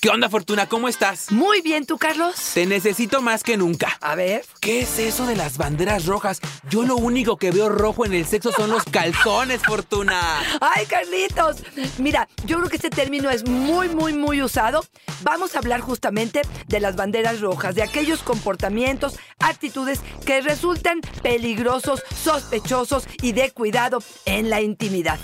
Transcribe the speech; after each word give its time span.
¿Qué 0.00 0.08
onda, 0.08 0.30
Fortuna? 0.30 0.66
¿Cómo 0.66 0.88
estás? 0.88 1.30
Muy 1.30 1.60
bien, 1.60 1.84
¿tú, 1.84 1.98
Carlos? 1.98 2.34
Te 2.54 2.64
necesito 2.64 3.20
más 3.20 3.42
que 3.42 3.58
nunca. 3.58 3.98
A 4.00 4.14
ver. 4.14 4.46
¿Qué 4.58 4.80
es 4.80 4.98
eso 4.98 5.26
de 5.26 5.36
las 5.36 5.58
banderas 5.58 6.06
rojas? 6.06 6.40
Yo 6.70 6.84
lo 6.84 6.96
único 6.96 7.36
que 7.36 7.50
veo 7.50 7.68
rojo 7.68 8.06
en 8.06 8.14
el 8.14 8.24
sexo 8.24 8.50
son 8.50 8.70
los 8.70 8.84
calzones, 8.84 9.60
Fortuna. 9.60 10.40
¡Ay, 10.62 10.86
Carlitos! 10.86 11.58
Mira, 11.98 12.30
yo 12.46 12.56
creo 12.56 12.70
que 12.70 12.76
este 12.76 12.88
término 12.88 13.28
es 13.28 13.46
muy, 13.46 13.90
muy, 13.90 14.14
muy 14.14 14.40
usado. 14.40 14.86
Vamos 15.20 15.54
a 15.54 15.58
hablar 15.58 15.82
justamente 15.82 16.40
de 16.66 16.80
las 16.80 16.96
banderas 16.96 17.42
rojas, 17.42 17.74
de 17.74 17.82
aquellos 17.82 18.22
comportamientos, 18.22 19.18
actitudes 19.38 20.00
que 20.24 20.40
resultan 20.40 21.02
peligrosos, 21.22 22.02
sospechosos 22.24 23.06
y 23.20 23.32
de 23.32 23.50
cuidado 23.50 24.02
en 24.24 24.48
la 24.48 24.62
intimidad. 24.62 25.20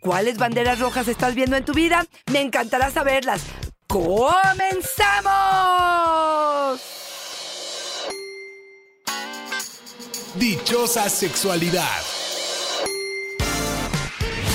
¿Cuáles 0.00 0.38
banderas 0.38 0.78
rojas 0.78 1.08
estás 1.08 1.34
viendo 1.34 1.56
en 1.56 1.64
tu 1.64 1.72
vida? 1.72 2.06
Me 2.30 2.40
encantará 2.40 2.92
saberlas. 2.92 3.42
¡Comenzamos! 3.86 5.22
Dichosa 10.34 11.08
sexualidad. 11.10 12.02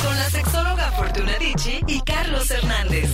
Con 0.03 0.15
la 0.15 0.29
sexóloga 0.29 0.91
Fortuna 0.91 1.37
Dicci 1.37 1.81
y 1.87 2.01
Carlos 2.01 2.49
Hernández. 2.49 3.09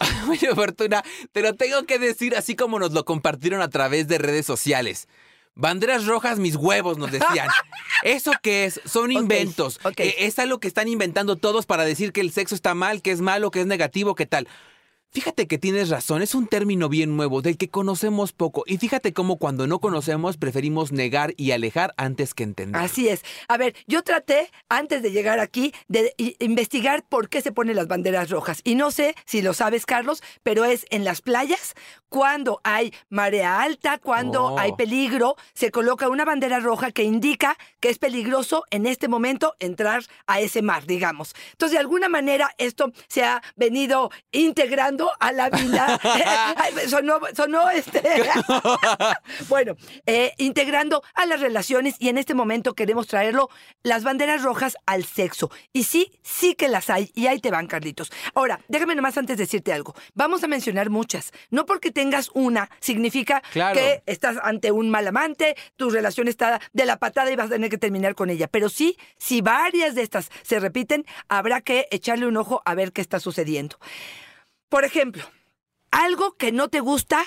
Oye, 0.28 0.54
Fortuna, 0.54 1.04
te 1.32 1.42
lo 1.42 1.54
tengo 1.54 1.84
que 1.84 1.98
decir 1.98 2.34
así 2.36 2.56
como 2.56 2.78
nos 2.78 2.92
lo 2.92 3.04
compartieron 3.04 3.60
a 3.60 3.68
través 3.68 4.08
de 4.08 4.18
redes 4.18 4.46
sociales. 4.46 5.08
Banderas 5.54 6.06
rojas, 6.06 6.38
mis 6.38 6.56
huevos, 6.56 6.96
nos 6.98 7.10
decían. 7.10 7.48
¿Eso 8.02 8.32
qué 8.42 8.64
es? 8.64 8.80
Son 8.84 9.12
inventos. 9.12 9.78
Eh, 10.04 10.14
Es 10.26 10.38
algo 10.38 10.58
que 10.58 10.68
están 10.68 10.88
inventando 10.88 11.36
todos 11.36 11.66
para 11.66 11.84
decir 11.84 12.12
que 12.12 12.20
el 12.20 12.32
sexo 12.32 12.54
está 12.54 12.74
mal, 12.74 13.02
que 13.02 13.10
es 13.10 13.20
malo, 13.20 13.50
que 13.50 13.60
es 13.60 13.66
negativo, 13.66 14.14
que 14.14 14.26
tal. 14.26 14.48
Fíjate 15.12 15.48
que 15.48 15.58
tienes 15.58 15.88
razón, 15.88 16.22
es 16.22 16.36
un 16.36 16.46
término 16.46 16.88
bien 16.88 17.16
nuevo, 17.16 17.42
del 17.42 17.56
que 17.56 17.68
conocemos 17.68 18.32
poco. 18.32 18.62
Y 18.66 18.78
fíjate 18.78 19.12
cómo 19.12 19.38
cuando 19.38 19.66
no 19.66 19.80
conocemos 19.80 20.36
preferimos 20.36 20.92
negar 20.92 21.34
y 21.36 21.50
alejar 21.50 21.92
antes 21.96 22.32
que 22.32 22.44
entender. 22.44 22.80
Así 22.80 23.08
es. 23.08 23.22
A 23.48 23.56
ver, 23.56 23.74
yo 23.88 24.02
traté, 24.04 24.52
antes 24.68 25.02
de 25.02 25.10
llegar 25.10 25.40
aquí, 25.40 25.74
de 25.88 26.14
investigar 26.38 27.02
por 27.08 27.28
qué 27.28 27.40
se 27.42 27.50
ponen 27.50 27.74
las 27.74 27.88
banderas 27.88 28.30
rojas. 28.30 28.60
Y 28.62 28.76
no 28.76 28.92
sé 28.92 29.16
si 29.24 29.42
lo 29.42 29.52
sabes, 29.52 29.84
Carlos, 29.84 30.22
pero 30.44 30.64
es 30.64 30.86
en 30.90 31.02
las 31.04 31.22
playas, 31.22 31.74
cuando 32.08 32.60
hay 32.62 32.92
marea 33.08 33.62
alta, 33.62 33.98
cuando 33.98 34.46
Oh. 34.46 34.58
hay 34.58 34.72
peligro, 34.72 35.36
se 35.54 35.70
coloca 35.70 36.08
una 36.08 36.24
bandera 36.24 36.60
roja 36.60 36.90
que 36.92 37.02
indica 37.04 37.56
que 37.80 37.88
es 37.88 37.98
peligroso 37.98 38.64
en 38.70 38.86
este 38.86 39.06
momento 39.08 39.54
entrar 39.60 40.04
a 40.26 40.40
ese 40.40 40.62
mar, 40.62 40.86
digamos. 40.86 41.34
Entonces, 41.52 41.72
de 41.74 41.80
alguna 41.80 42.08
manera, 42.08 42.52
esto 42.58 42.92
se 43.08 43.22
ha 43.24 43.42
venido 43.56 44.10
integrando 44.32 44.99
a 45.18 45.32
la 45.32 45.50
vida. 45.50 45.98
Ay, 46.56 46.74
sonó, 46.88 47.20
sonó 47.34 47.70
este. 47.70 48.02
bueno, 49.48 49.76
eh, 50.06 50.32
integrando 50.38 51.02
a 51.14 51.26
las 51.26 51.40
relaciones 51.40 51.96
y 51.98 52.08
en 52.08 52.18
este 52.18 52.34
momento 52.34 52.74
queremos 52.74 53.06
traerlo 53.06 53.48
las 53.82 54.04
banderas 54.04 54.42
rojas 54.42 54.76
al 54.86 55.04
sexo. 55.04 55.50
Y 55.72 55.84
sí, 55.84 56.12
sí 56.22 56.54
que 56.54 56.68
las 56.68 56.90
hay 56.90 57.10
y 57.14 57.26
ahí 57.26 57.40
te 57.40 57.50
van, 57.50 57.66
Carlitos. 57.66 58.12
Ahora, 58.34 58.60
déjame 58.68 58.94
nomás 58.94 59.16
antes 59.18 59.38
decirte 59.38 59.72
algo. 59.72 59.94
Vamos 60.14 60.44
a 60.44 60.48
mencionar 60.48 60.90
muchas. 60.90 61.32
No 61.50 61.66
porque 61.66 61.90
tengas 61.90 62.30
una 62.34 62.70
significa 62.80 63.42
Claro. 63.52 63.78
que 63.78 64.02
estás 64.06 64.36
ante 64.42 64.70
un 64.72 64.90
mal 64.90 65.06
amante, 65.06 65.56
tu 65.76 65.90
relación 65.90 66.28
está 66.28 66.60
de 66.72 66.84
la 66.84 66.98
patada 66.98 67.30
y 67.30 67.36
vas 67.36 67.46
a 67.46 67.50
tener 67.50 67.70
que 67.70 67.78
terminar 67.78 68.14
con 68.14 68.30
ella. 68.30 68.48
Pero 68.48 68.68
sí, 68.68 68.96
si 69.18 69.40
varias 69.40 69.94
de 69.94 70.02
estas 70.02 70.30
se 70.42 70.60
repiten, 70.60 71.04
habrá 71.28 71.60
que 71.60 71.86
echarle 71.90 72.26
un 72.26 72.36
ojo 72.36 72.62
a 72.64 72.74
ver 72.74 72.92
qué 72.92 73.00
está 73.00 73.20
sucediendo. 73.20 73.76
Por 74.70 74.84
ejemplo, 74.84 75.24
algo 75.90 76.36
que 76.36 76.52
no 76.52 76.68
te 76.68 76.78
gusta, 76.78 77.24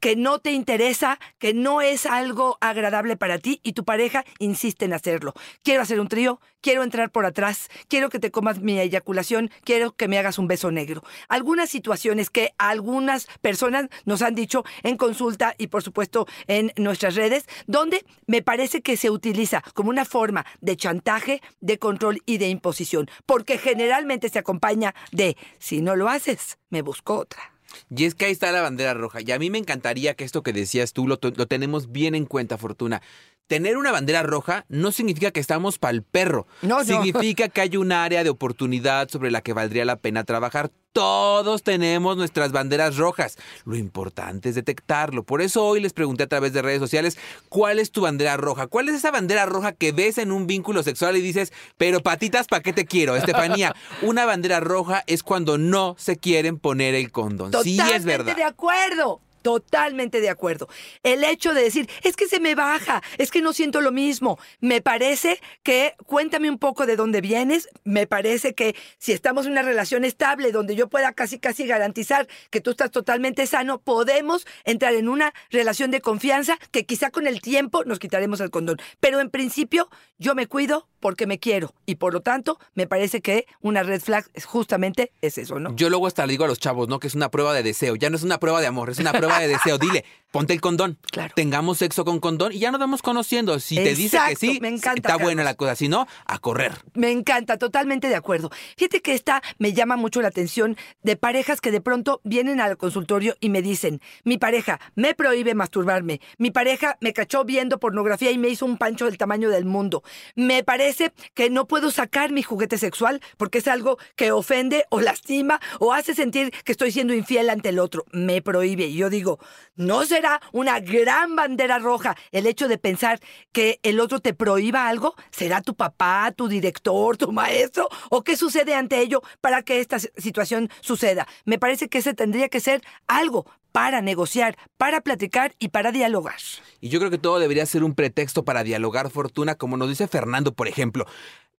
que 0.00 0.16
no 0.16 0.38
te 0.38 0.52
interesa, 0.52 1.18
que 1.38 1.54
no 1.54 1.80
es 1.80 2.06
algo 2.06 2.58
agradable 2.60 3.16
para 3.16 3.38
ti 3.38 3.60
y 3.62 3.72
tu 3.72 3.84
pareja 3.84 4.24
insiste 4.38 4.84
en 4.84 4.92
hacerlo. 4.92 5.34
Quiero 5.62 5.82
hacer 5.82 6.00
un 6.00 6.08
trío, 6.08 6.40
quiero 6.60 6.82
entrar 6.82 7.10
por 7.10 7.26
atrás, 7.26 7.68
quiero 7.88 8.10
que 8.10 8.18
te 8.18 8.30
comas 8.30 8.60
mi 8.60 8.78
eyaculación, 8.78 9.50
quiero 9.64 9.94
que 9.94 10.08
me 10.08 10.18
hagas 10.18 10.38
un 10.38 10.48
beso 10.48 10.70
negro. 10.70 11.02
Algunas 11.28 11.70
situaciones 11.70 12.30
que 12.30 12.54
algunas 12.58 13.26
personas 13.40 13.88
nos 14.04 14.22
han 14.22 14.34
dicho 14.34 14.64
en 14.82 14.96
consulta 14.96 15.54
y 15.58 15.68
por 15.68 15.82
supuesto 15.82 16.26
en 16.46 16.72
nuestras 16.76 17.14
redes, 17.14 17.46
donde 17.66 18.04
me 18.26 18.42
parece 18.42 18.82
que 18.82 18.96
se 18.96 19.10
utiliza 19.10 19.62
como 19.74 19.90
una 19.90 20.04
forma 20.04 20.46
de 20.60 20.76
chantaje, 20.76 21.40
de 21.60 21.78
control 21.78 22.22
y 22.26 22.38
de 22.38 22.48
imposición, 22.48 23.08
porque 23.26 23.58
generalmente 23.58 24.28
se 24.28 24.38
acompaña 24.38 24.94
de, 25.12 25.36
si 25.58 25.80
no 25.80 25.96
lo 25.96 26.08
haces, 26.08 26.58
me 26.70 26.82
busco 26.82 27.18
otra. 27.18 27.55
Y 27.94 28.04
es 28.04 28.14
que 28.14 28.26
ahí 28.26 28.32
está 28.32 28.52
la 28.52 28.62
bandera 28.62 28.94
roja. 28.94 29.20
Y 29.20 29.32
a 29.32 29.38
mí 29.38 29.50
me 29.50 29.58
encantaría 29.58 30.14
que 30.14 30.24
esto 30.24 30.42
que 30.42 30.52
decías 30.52 30.92
tú 30.92 31.06
lo, 31.06 31.18
lo 31.22 31.46
tenemos 31.46 31.92
bien 31.92 32.14
en 32.14 32.26
cuenta, 32.26 32.58
Fortuna. 32.58 33.02
Tener 33.46 33.76
una 33.76 33.92
bandera 33.92 34.24
roja 34.24 34.64
no 34.68 34.90
significa 34.90 35.30
que 35.30 35.38
estamos 35.38 35.78
pa'l 35.78 36.02
perro. 36.02 36.48
No, 36.62 36.78
no. 36.78 36.84
significa 36.84 37.48
que 37.48 37.60
hay 37.60 37.76
un 37.76 37.92
área 37.92 38.24
de 38.24 38.30
oportunidad 38.30 39.08
sobre 39.08 39.30
la 39.30 39.40
que 39.40 39.52
valdría 39.52 39.84
la 39.84 39.96
pena 39.96 40.24
trabajar. 40.24 40.70
Todos 40.92 41.62
tenemos 41.62 42.16
nuestras 42.16 42.52
banderas 42.52 42.96
rojas. 42.96 43.36
Lo 43.66 43.76
importante 43.76 44.48
es 44.48 44.54
detectarlo. 44.54 45.24
Por 45.24 45.42
eso 45.42 45.64
hoy 45.64 45.78
les 45.80 45.92
pregunté 45.92 46.24
a 46.24 46.26
través 46.26 46.54
de 46.54 46.62
redes 46.62 46.80
sociales, 46.80 47.18
¿cuál 47.48 47.78
es 47.78 47.92
tu 47.92 48.00
bandera 48.00 48.36
roja? 48.36 48.66
¿Cuál 48.66 48.88
es 48.88 48.94
esa 48.94 49.10
bandera 49.10 49.46
roja 49.46 49.72
que 49.72 49.92
ves 49.92 50.18
en 50.18 50.32
un 50.32 50.46
vínculo 50.46 50.82
sexual 50.82 51.16
y 51.16 51.20
dices, 51.20 51.52
pero 51.76 52.00
patitas, 52.00 52.46
¿para 52.46 52.62
qué 52.62 52.72
te 52.72 52.86
quiero? 52.86 53.14
Estefanía, 53.14 53.76
una 54.02 54.24
bandera 54.24 54.58
roja 54.58 55.04
es 55.06 55.22
cuando 55.22 55.58
no 55.58 55.94
se 55.98 56.16
quieren 56.16 56.58
poner 56.58 56.94
el 56.94 57.12
condón. 57.12 57.52
sí, 57.62 57.78
es 57.94 58.04
verdad. 58.04 58.34
de 58.34 58.44
acuerdo. 58.44 59.20
Totalmente 59.46 60.20
de 60.20 60.28
acuerdo. 60.28 60.68
El 61.04 61.22
hecho 61.22 61.54
de 61.54 61.62
decir, 61.62 61.88
es 62.02 62.16
que 62.16 62.26
se 62.26 62.40
me 62.40 62.56
baja, 62.56 63.00
es 63.16 63.30
que 63.30 63.40
no 63.40 63.52
siento 63.52 63.80
lo 63.80 63.92
mismo. 63.92 64.40
Me 64.58 64.82
parece 64.82 65.40
que, 65.62 65.94
cuéntame 66.04 66.50
un 66.50 66.58
poco 66.58 66.84
de 66.84 66.96
dónde 66.96 67.20
vienes. 67.20 67.68
Me 67.84 68.08
parece 68.08 68.56
que 68.56 68.74
si 68.98 69.12
estamos 69.12 69.46
en 69.46 69.52
una 69.52 69.62
relación 69.62 70.04
estable 70.04 70.50
donde 70.50 70.74
yo 70.74 70.88
pueda 70.88 71.12
casi, 71.12 71.38
casi 71.38 71.64
garantizar 71.64 72.26
que 72.50 72.60
tú 72.60 72.72
estás 72.72 72.90
totalmente 72.90 73.46
sano, 73.46 73.78
podemos 73.78 74.48
entrar 74.64 74.94
en 74.94 75.08
una 75.08 75.32
relación 75.50 75.92
de 75.92 76.00
confianza 76.00 76.58
que 76.72 76.84
quizá 76.84 77.12
con 77.12 77.28
el 77.28 77.40
tiempo 77.40 77.84
nos 77.84 78.00
quitaremos 78.00 78.40
el 78.40 78.50
condón. 78.50 78.78
Pero 78.98 79.20
en 79.20 79.30
principio, 79.30 79.88
yo 80.18 80.34
me 80.34 80.48
cuido 80.48 80.88
porque 80.98 81.28
me 81.28 81.38
quiero. 81.38 81.72
Y 81.84 81.96
por 81.96 82.12
lo 82.12 82.20
tanto, 82.20 82.58
me 82.74 82.88
parece 82.88 83.20
que 83.20 83.46
una 83.60 83.84
red 83.84 84.00
flag 84.00 84.24
justamente 84.44 85.12
es 85.22 85.38
eso, 85.38 85.60
¿no? 85.60 85.72
Yo 85.76 85.88
luego 85.88 86.08
hasta 86.08 86.26
le 86.26 86.32
digo 86.32 86.44
a 86.44 86.48
los 86.48 86.58
chavos, 86.58 86.88
¿no? 86.88 86.98
Que 86.98 87.06
es 87.06 87.14
una 87.14 87.30
prueba 87.30 87.54
de 87.54 87.62
deseo. 87.62 87.94
Ya 87.94 88.10
no 88.10 88.16
es 88.16 88.24
una 88.24 88.40
prueba 88.40 88.60
de 88.60 88.66
amor, 88.66 88.90
es 88.90 88.98
una 88.98 89.12
prueba 89.12 89.35
de 89.40 89.48
deseo. 89.48 89.78
Dile, 89.78 90.04
ponte 90.30 90.52
el 90.52 90.60
condón. 90.60 90.98
Claro. 91.10 91.32
Tengamos 91.36 91.78
sexo 91.78 92.04
con 92.04 92.20
condón 92.20 92.52
y 92.52 92.58
ya 92.58 92.70
nos 92.70 92.80
vamos 92.80 93.02
conociendo. 93.02 93.58
Si 93.60 93.76
te 93.76 93.94
dice 93.94 94.18
que 94.28 94.36
sí, 94.36 94.58
me 94.60 94.68
encanta, 94.68 95.12
está 95.12 95.16
buena 95.16 95.44
la 95.44 95.54
cosa. 95.54 95.74
Si 95.74 95.88
no, 95.88 96.06
a 96.26 96.38
correr. 96.38 96.72
Me 96.94 97.10
encanta, 97.10 97.58
totalmente 97.58 98.08
de 98.08 98.16
acuerdo. 98.16 98.50
Fíjate 98.76 99.02
que 99.02 99.14
esta 99.14 99.42
me 99.58 99.72
llama 99.72 99.96
mucho 99.96 100.20
la 100.22 100.28
atención 100.28 100.76
de 101.02 101.16
parejas 101.16 101.60
que 101.60 101.70
de 101.70 101.80
pronto 101.80 102.20
vienen 102.24 102.60
al 102.60 102.76
consultorio 102.76 103.36
y 103.40 103.48
me 103.48 103.62
dicen, 103.62 104.00
mi 104.24 104.38
pareja 104.38 104.80
me 104.94 105.14
prohíbe 105.14 105.54
masturbarme, 105.54 106.20
mi 106.38 106.50
pareja 106.50 106.96
me 107.00 107.12
cachó 107.12 107.44
viendo 107.44 107.78
pornografía 107.78 108.30
y 108.30 108.38
me 108.38 108.48
hizo 108.48 108.66
un 108.66 108.76
pancho 108.78 109.06
del 109.06 109.18
tamaño 109.18 109.50
del 109.50 109.64
mundo. 109.64 110.02
Me 110.34 110.64
parece 110.64 111.12
que 111.34 111.50
no 111.50 111.66
puedo 111.66 111.90
sacar 111.90 112.32
mi 112.32 112.42
juguete 112.42 112.78
sexual 112.78 113.20
porque 113.36 113.58
es 113.58 113.68
algo 113.68 113.98
que 114.16 114.32
ofende 114.32 114.84
o 114.90 115.00
lastima 115.00 115.60
o 115.80 115.92
hace 115.92 116.14
sentir 116.14 116.52
que 116.64 116.72
estoy 116.72 116.92
siendo 116.92 117.14
infiel 117.14 117.50
ante 117.50 117.70
el 117.70 117.78
otro. 117.78 118.04
Me 118.12 118.42
prohíbe. 118.42 118.86
Y 118.86 118.96
yo 118.96 119.10
digo, 119.10 119.38
¿no 119.76 120.04
será 120.16 120.40
una 120.52 120.80
gran 120.80 121.36
bandera 121.36 121.78
roja 121.78 122.16
el 122.32 122.46
hecho 122.46 122.68
de 122.68 122.78
pensar 122.78 123.20
que 123.52 123.80
el 123.82 124.00
otro 124.00 124.18
te 124.20 124.32
prohíba 124.32 124.88
algo? 124.88 125.14
¿Será 125.30 125.60
tu 125.60 125.74
papá, 125.74 126.32
tu 126.34 126.48
director, 126.48 127.18
tu 127.18 127.32
maestro? 127.32 127.90
¿O 128.08 128.24
qué 128.24 128.34
sucede 128.34 128.74
ante 128.74 128.98
ello 129.00 129.22
para 129.42 129.62
que 129.62 129.78
esta 129.78 129.98
situación 129.98 130.70
suceda? 130.80 131.28
Me 131.44 131.58
parece 131.58 131.88
que 131.88 131.98
ese 131.98 132.14
tendría 132.14 132.48
que 132.48 132.60
ser 132.60 132.82
algo 133.06 133.44
para 133.72 134.00
negociar, 134.00 134.56
para 134.78 135.02
platicar 135.02 135.54
y 135.58 135.68
para 135.68 135.92
dialogar. 135.92 136.36
Y 136.80 136.88
yo 136.88 136.98
creo 136.98 137.10
que 137.10 137.18
todo 137.18 137.38
debería 137.38 137.66
ser 137.66 137.84
un 137.84 137.94
pretexto 137.94 138.42
para 138.42 138.64
dialogar 138.64 139.10
fortuna, 139.10 139.56
como 139.56 139.76
nos 139.76 139.90
dice 139.90 140.08
Fernando, 140.08 140.54
por 140.54 140.66
ejemplo. 140.66 141.04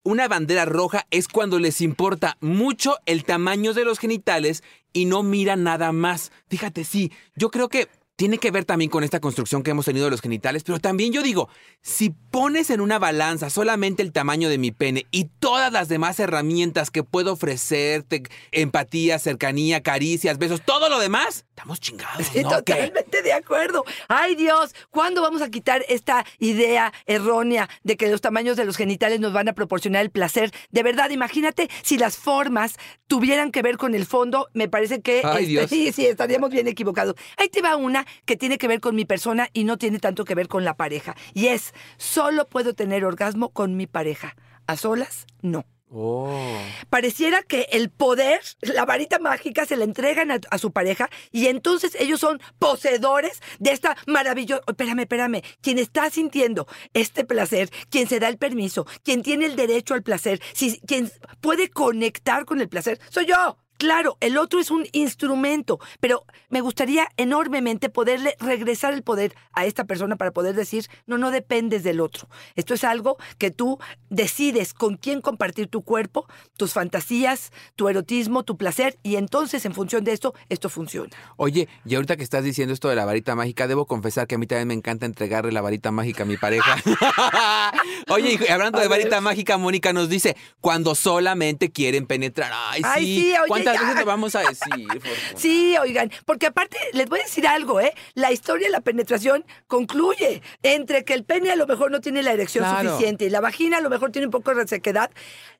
Una 0.02 0.28
bandera 0.28 0.66
roja 0.66 1.06
es 1.12 1.28
cuando 1.28 1.60
les 1.60 1.82
importa 1.82 2.38
mucho 2.40 2.96
el 3.06 3.24
tamaño 3.24 3.76
de 3.76 3.86
los 3.86 4.00
genitales 4.00 4.64
y 4.94 5.06
no 5.06 5.22
miran 5.22 5.64
nada 5.64 5.92
más. 5.92 6.32
Fíjate, 6.48 6.86
sí, 6.86 7.12
yo 7.36 7.52
creo 7.52 7.70
que 7.70 7.88
tiene 8.18 8.40
que 8.40 8.50
ver 8.50 8.66
también 8.66 8.90
con 8.90 9.04
esta 9.04 9.20
construcción 9.20 9.62
que 9.62 9.72
hemos 9.72 9.86
tenido 9.86 10.06
de 10.06 10.12
los 10.12 10.22
genitales, 10.22 10.64
pero 10.64 10.80
también 10.80 11.14
yo 11.14 11.22
digo, 11.22 11.50
si 11.84 12.10
pones 12.10 12.72
en 12.72 12.82
una 12.82 12.98
balanza 12.98 13.52
solamente 13.52 14.02
el 14.02 14.12
tamaño 14.12 14.50
de 14.50 14.58
mi 14.58 14.72
pene 14.72 15.06
y 15.12 15.26
todas 15.40 15.72
las 15.72 15.88
demás 15.88 16.20
herramientas 16.20 16.90
que 16.90 17.04
puedo 17.04 17.34
ofrecerte, 17.34 18.24
empatía, 18.52 19.20
cercanía, 19.20 19.84
caricias, 19.84 20.40
besos, 20.40 20.64
todo 20.66 20.90
lo 20.90 21.00
demás, 21.00 21.46
estamos 21.50 21.80
chingados. 21.80 22.28
¿no? 22.28 22.34
¿Qué? 22.34 22.74
totalmente 22.74 23.22
de 23.22 23.34
acuerdo. 23.34 23.86
Ay 24.08 24.34
Dios, 24.34 24.74
¿cuándo 24.90 25.22
vamos 25.22 25.44
a 25.44 25.52
quitar 25.52 25.86
esta 25.88 26.26
idea 26.40 26.92
errónea 27.06 27.70
de 27.84 27.98
que 27.98 28.08
los 28.10 28.22
tamaños 28.22 28.58
de 28.58 28.66
los 28.66 28.78
genitales 28.78 29.20
nos 29.20 29.32
van 29.32 29.48
a 29.48 29.54
proporcionar 29.54 30.02
el 30.02 30.10
placer? 30.10 30.52
De 30.72 30.82
verdad, 30.82 31.12
imagínate 31.12 31.70
si 31.84 32.00
las 32.00 32.18
formas 32.18 32.78
tuvieran 33.06 33.52
que 33.52 33.62
ver 33.62 33.78
con 33.78 33.94
el 33.94 34.08
fondo, 34.08 34.50
me 34.54 34.68
parece 34.68 35.02
que 35.02 35.22
Ay, 35.24 35.44
este, 35.44 35.46
Dios. 35.46 35.70
sí, 35.70 35.92
sí, 35.92 36.08
estaríamos 36.08 36.50
bien 36.50 36.68
equivocados. 36.68 37.14
Ahí 37.38 37.50
te 37.50 37.62
va 37.62 37.76
una 37.76 38.07
que 38.26 38.38
tiene 38.38 38.58
que 38.58 38.68
ver 38.68 38.80
con 38.80 38.96
mi 38.96 39.06
persona 39.06 39.50
y 39.54 39.64
no 39.64 39.78
tiene 39.78 40.00
tanto 40.00 40.26
que 40.26 40.36
ver 40.36 40.48
con 40.48 40.66
la 40.66 40.76
pareja. 40.78 41.16
Y 41.34 41.48
es, 41.48 41.74
solo 41.98 42.48
puedo 42.48 42.74
tener 42.74 43.06
orgasmo 43.06 43.50
con 43.50 43.76
mi 43.76 43.88
pareja. 43.88 44.36
A 44.68 44.76
solas, 44.76 45.26
no. 45.42 45.66
Oh. 45.90 46.60
Pareciera 46.90 47.44
que 47.44 47.70
el 47.72 47.90
poder, 47.90 48.42
la 48.60 48.84
varita 48.84 49.20
mágica, 49.20 49.66
se 49.66 49.78
la 49.78 49.86
entregan 49.86 50.32
a, 50.32 50.40
a 50.52 50.58
su 50.58 50.72
pareja 50.72 51.10
y 51.32 51.48
entonces 51.48 51.96
ellos 51.98 52.20
son 52.20 52.42
poseedores 52.60 53.42
de 53.60 53.72
esta 53.72 53.96
maravillosa... 54.06 54.64
Espérame, 54.68 55.00
espérame. 55.00 55.42
Quien 55.62 55.80
está 55.80 56.10
sintiendo 56.10 56.68
este 56.94 57.24
placer, 57.24 57.70
quien 57.90 58.10
se 58.10 58.20
da 58.20 58.28
el 58.28 58.38
permiso, 58.38 58.86
quien 59.04 59.22
tiene 59.24 59.46
el 59.46 59.56
derecho 59.56 59.94
al 59.94 60.04
placer, 60.04 60.42
si, 60.54 60.78
quien 60.82 61.10
puede 61.40 61.70
conectar 61.70 62.44
con 62.44 62.60
el 62.60 62.68
placer, 62.68 63.00
soy 63.10 63.28
yo. 63.28 63.58
Claro, 63.78 64.18
el 64.22 64.38
otro 64.38 64.60
es 64.60 64.72
un 64.72 64.88
instrumento, 64.92 65.80
pero 66.00 66.24
me 66.50 66.62
gustaría 66.62 67.08
enormemente 67.18 67.90
poderle 67.90 68.36
regresar 68.40 68.94
el 68.94 69.04
poder 69.04 69.36
a 69.54 69.66
esta 69.66 69.86
persona 69.86 70.16
para 70.16 70.32
poder 70.32 70.56
decir, 70.56 70.88
no, 71.06 71.18
no 71.18 71.32
dependes 71.32 71.84
del 71.84 72.00
otro. 72.00 72.28
Esto 72.56 72.74
es 72.74 72.84
algo 72.84 73.18
que 73.38 73.52
tú 73.52 73.80
decides 74.10 74.74
con 74.74 74.98
quién 74.98 75.22
compartir 75.22 75.68
tu 75.68 75.84
cuerpo, 75.84 76.28
tus 76.58 76.74
fantasías, 76.74 77.52
tu 77.76 77.88
erotismo, 77.88 78.44
tu 78.44 78.58
placer, 78.58 78.98
y 79.04 79.16
entonces 79.16 79.66
en 79.66 79.74
función 79.74 80.04
de 80.04 80.14
esto, 80.14 80.34
esto 80.50 80.70
funciona. 80.70 81.16
Oye, 81.36 81.68
y 81.86 81.96
ahorita 81.96 82.18
que 82.18 82.24
estás 82.24 82.44
diciendo 82.44 82.74
esto 82.74 82.90
de 82.90 82.96
la 82.96 83.06
varita 83.06 83.36
mágica, 83.36 83.68
debo 83.68 83.86
confesar 83.86 84.28
que 84.28 84.36
a 84.36 84.38
mí 84.38 84.48
también 84.48 84.68
me 84.70 84.74
encanta 84.74 85.06
entregarle 85.06 85.52
la 85.52 85.62
varita 85.62 85.92
mágica 85.92 86.24
a 86.24 86.26
mi 86.26 86.38
pareja. 86.38 86.78
Oye, 88.10 88.40
y 88.40 88.52
hablando 88.52 88.80
de 88.80 88.88
varita 88.88 89.22
mágica, 89.22 89.58
Mónica 89.58 89.94
nos 89.94 90.10
dice, 90.10 90.36
cuando 90.62 90.96
solamente 90.96 91.72
quieren 91.72 92.08
penetrar. 92.08 92.52
Ay, 92.54 92.82
Ay, 92.84 93.06
sí. 93.06 93.22
sí, 93.22 93.34
oye, 93.38 93.67
¿Cuántas 93.68 93.82
ya. 93.82 93.82
veces 93.82 93.96
le 94.00 94.06
vamos 94.06 94.36
a 94.36 94.40
decir? 94.42 95.02
Sí, 95.36 95.76
oigan, 95.78 96.12
porque 96.26 96.48
aparte 96.48 96.78
les 96.94 97.08
voy 97.10 97.20
a 97.20 97.24
decir 97.24 97.48
algo, 97.48 97.80
¿eh? 97.82 97.94
La 98.14 98.32
historia 98.32 98.68
de 98.68 98.72
la 98.72 98.82
penetración 98.82 99.46
concluye 99.68 100.42
entre 100.64 101.04
que 101.04 101.14
el 101.14 101.24
pene 101.24 101.52
a 101.52 101.56
lo 101.56 101.68
mejor 101.68 101.92
no 101.92 102.00
tiene 102.02 102.24
la 102.24 102.32
erección 102.34 102.64
Claro. 102.64 102.90
suficiente 102.90 103.26
y 103.26 103.30
la 103.30 103.42
vagina 103.42 103.78
a 103.78 103.82
lo 103.82 103.90
mejor 103.90 104.12
tiene 104.12 104.28
un 104.28 104.32
poco 104.32 104.52
de 104.52 104.62
resequedad. 104.62 105.12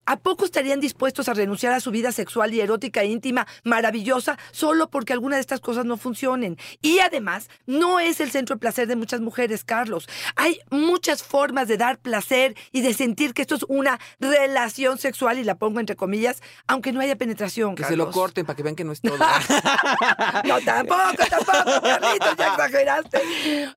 ¿A 0.08 0.16
poco 0.16 0.46
estarían 0.46 0.80
dispuestos 0.80 1.28
a 1.28 1.34
renunciar 1.34 1.74
a 1.74 1.82
su 1.82 1.92
vida 1.92 2.14
sexual 2.14 2.54
y 2.54 2.62
erótica 2.62 3.02
e 3.02 3.08
íntima 3.08 3.46
maravillosa 3.66 4.40
solo 4.52 4.90
porque 4.90 5.12
alguna 5.12 5.36
de 5.36 5.42
estas 5.42 5.60
cosas 5.60 5.84
no 5.84 5.98
funcionen? 5.98 6.58
Y 6.82 7.00
además, 7.00 7.50
no 7.66 8.00
es 8.00 8.22
el 8.22 8.32
centro 8.32 8.56
de 8.56 8.62
placer 8.62 8.88
de 8.88 8.96
muchas 8.96 9.20
mujeres, 9.20 9.66
Carlos. 9.66 10.08
Hay 10.38 10.62
muchas 10.72 11.24
formas 11.24 11.68
de 11.68 11.76
dar 11.76 12.00
placer 12.00 12.56
y 12.72 12.82
de 12.82 12.94
sentir 12.94 13.34
que 13.34 13.42
esto 13.42 13.56
es 13.56 13.66
una 13.68 14.00
relación 14.22 14.98
sexual, 14.98 15.40
y 15.40 15.44
la 15.44 15.56
pongo 15.56 15.82
entre 15.82 15.98
comillas, 15.98 16.42
aunque 16.68 16.94
no 16.94 17.02
haya 17.02 17.18
penetración. 17.18 17.76
Que 17.76 17.84
se 17.84 17.98
lo 17.98 18.10
corten 18.10 18.46
para 18.46 18.56
que 18.56 18.64
vean 18.64 18.78
que 18.78 18.86
no 18.86 18.94
es 18.94 19.02
todo. 19.02 19.18
No, 20.46 20.62
tampoco, 20.62 21.24
tampoco, 21.30 21.82
Carlitos, 21.82 22.36
ya 22.38 22.48
exageraste. 22.48 23.22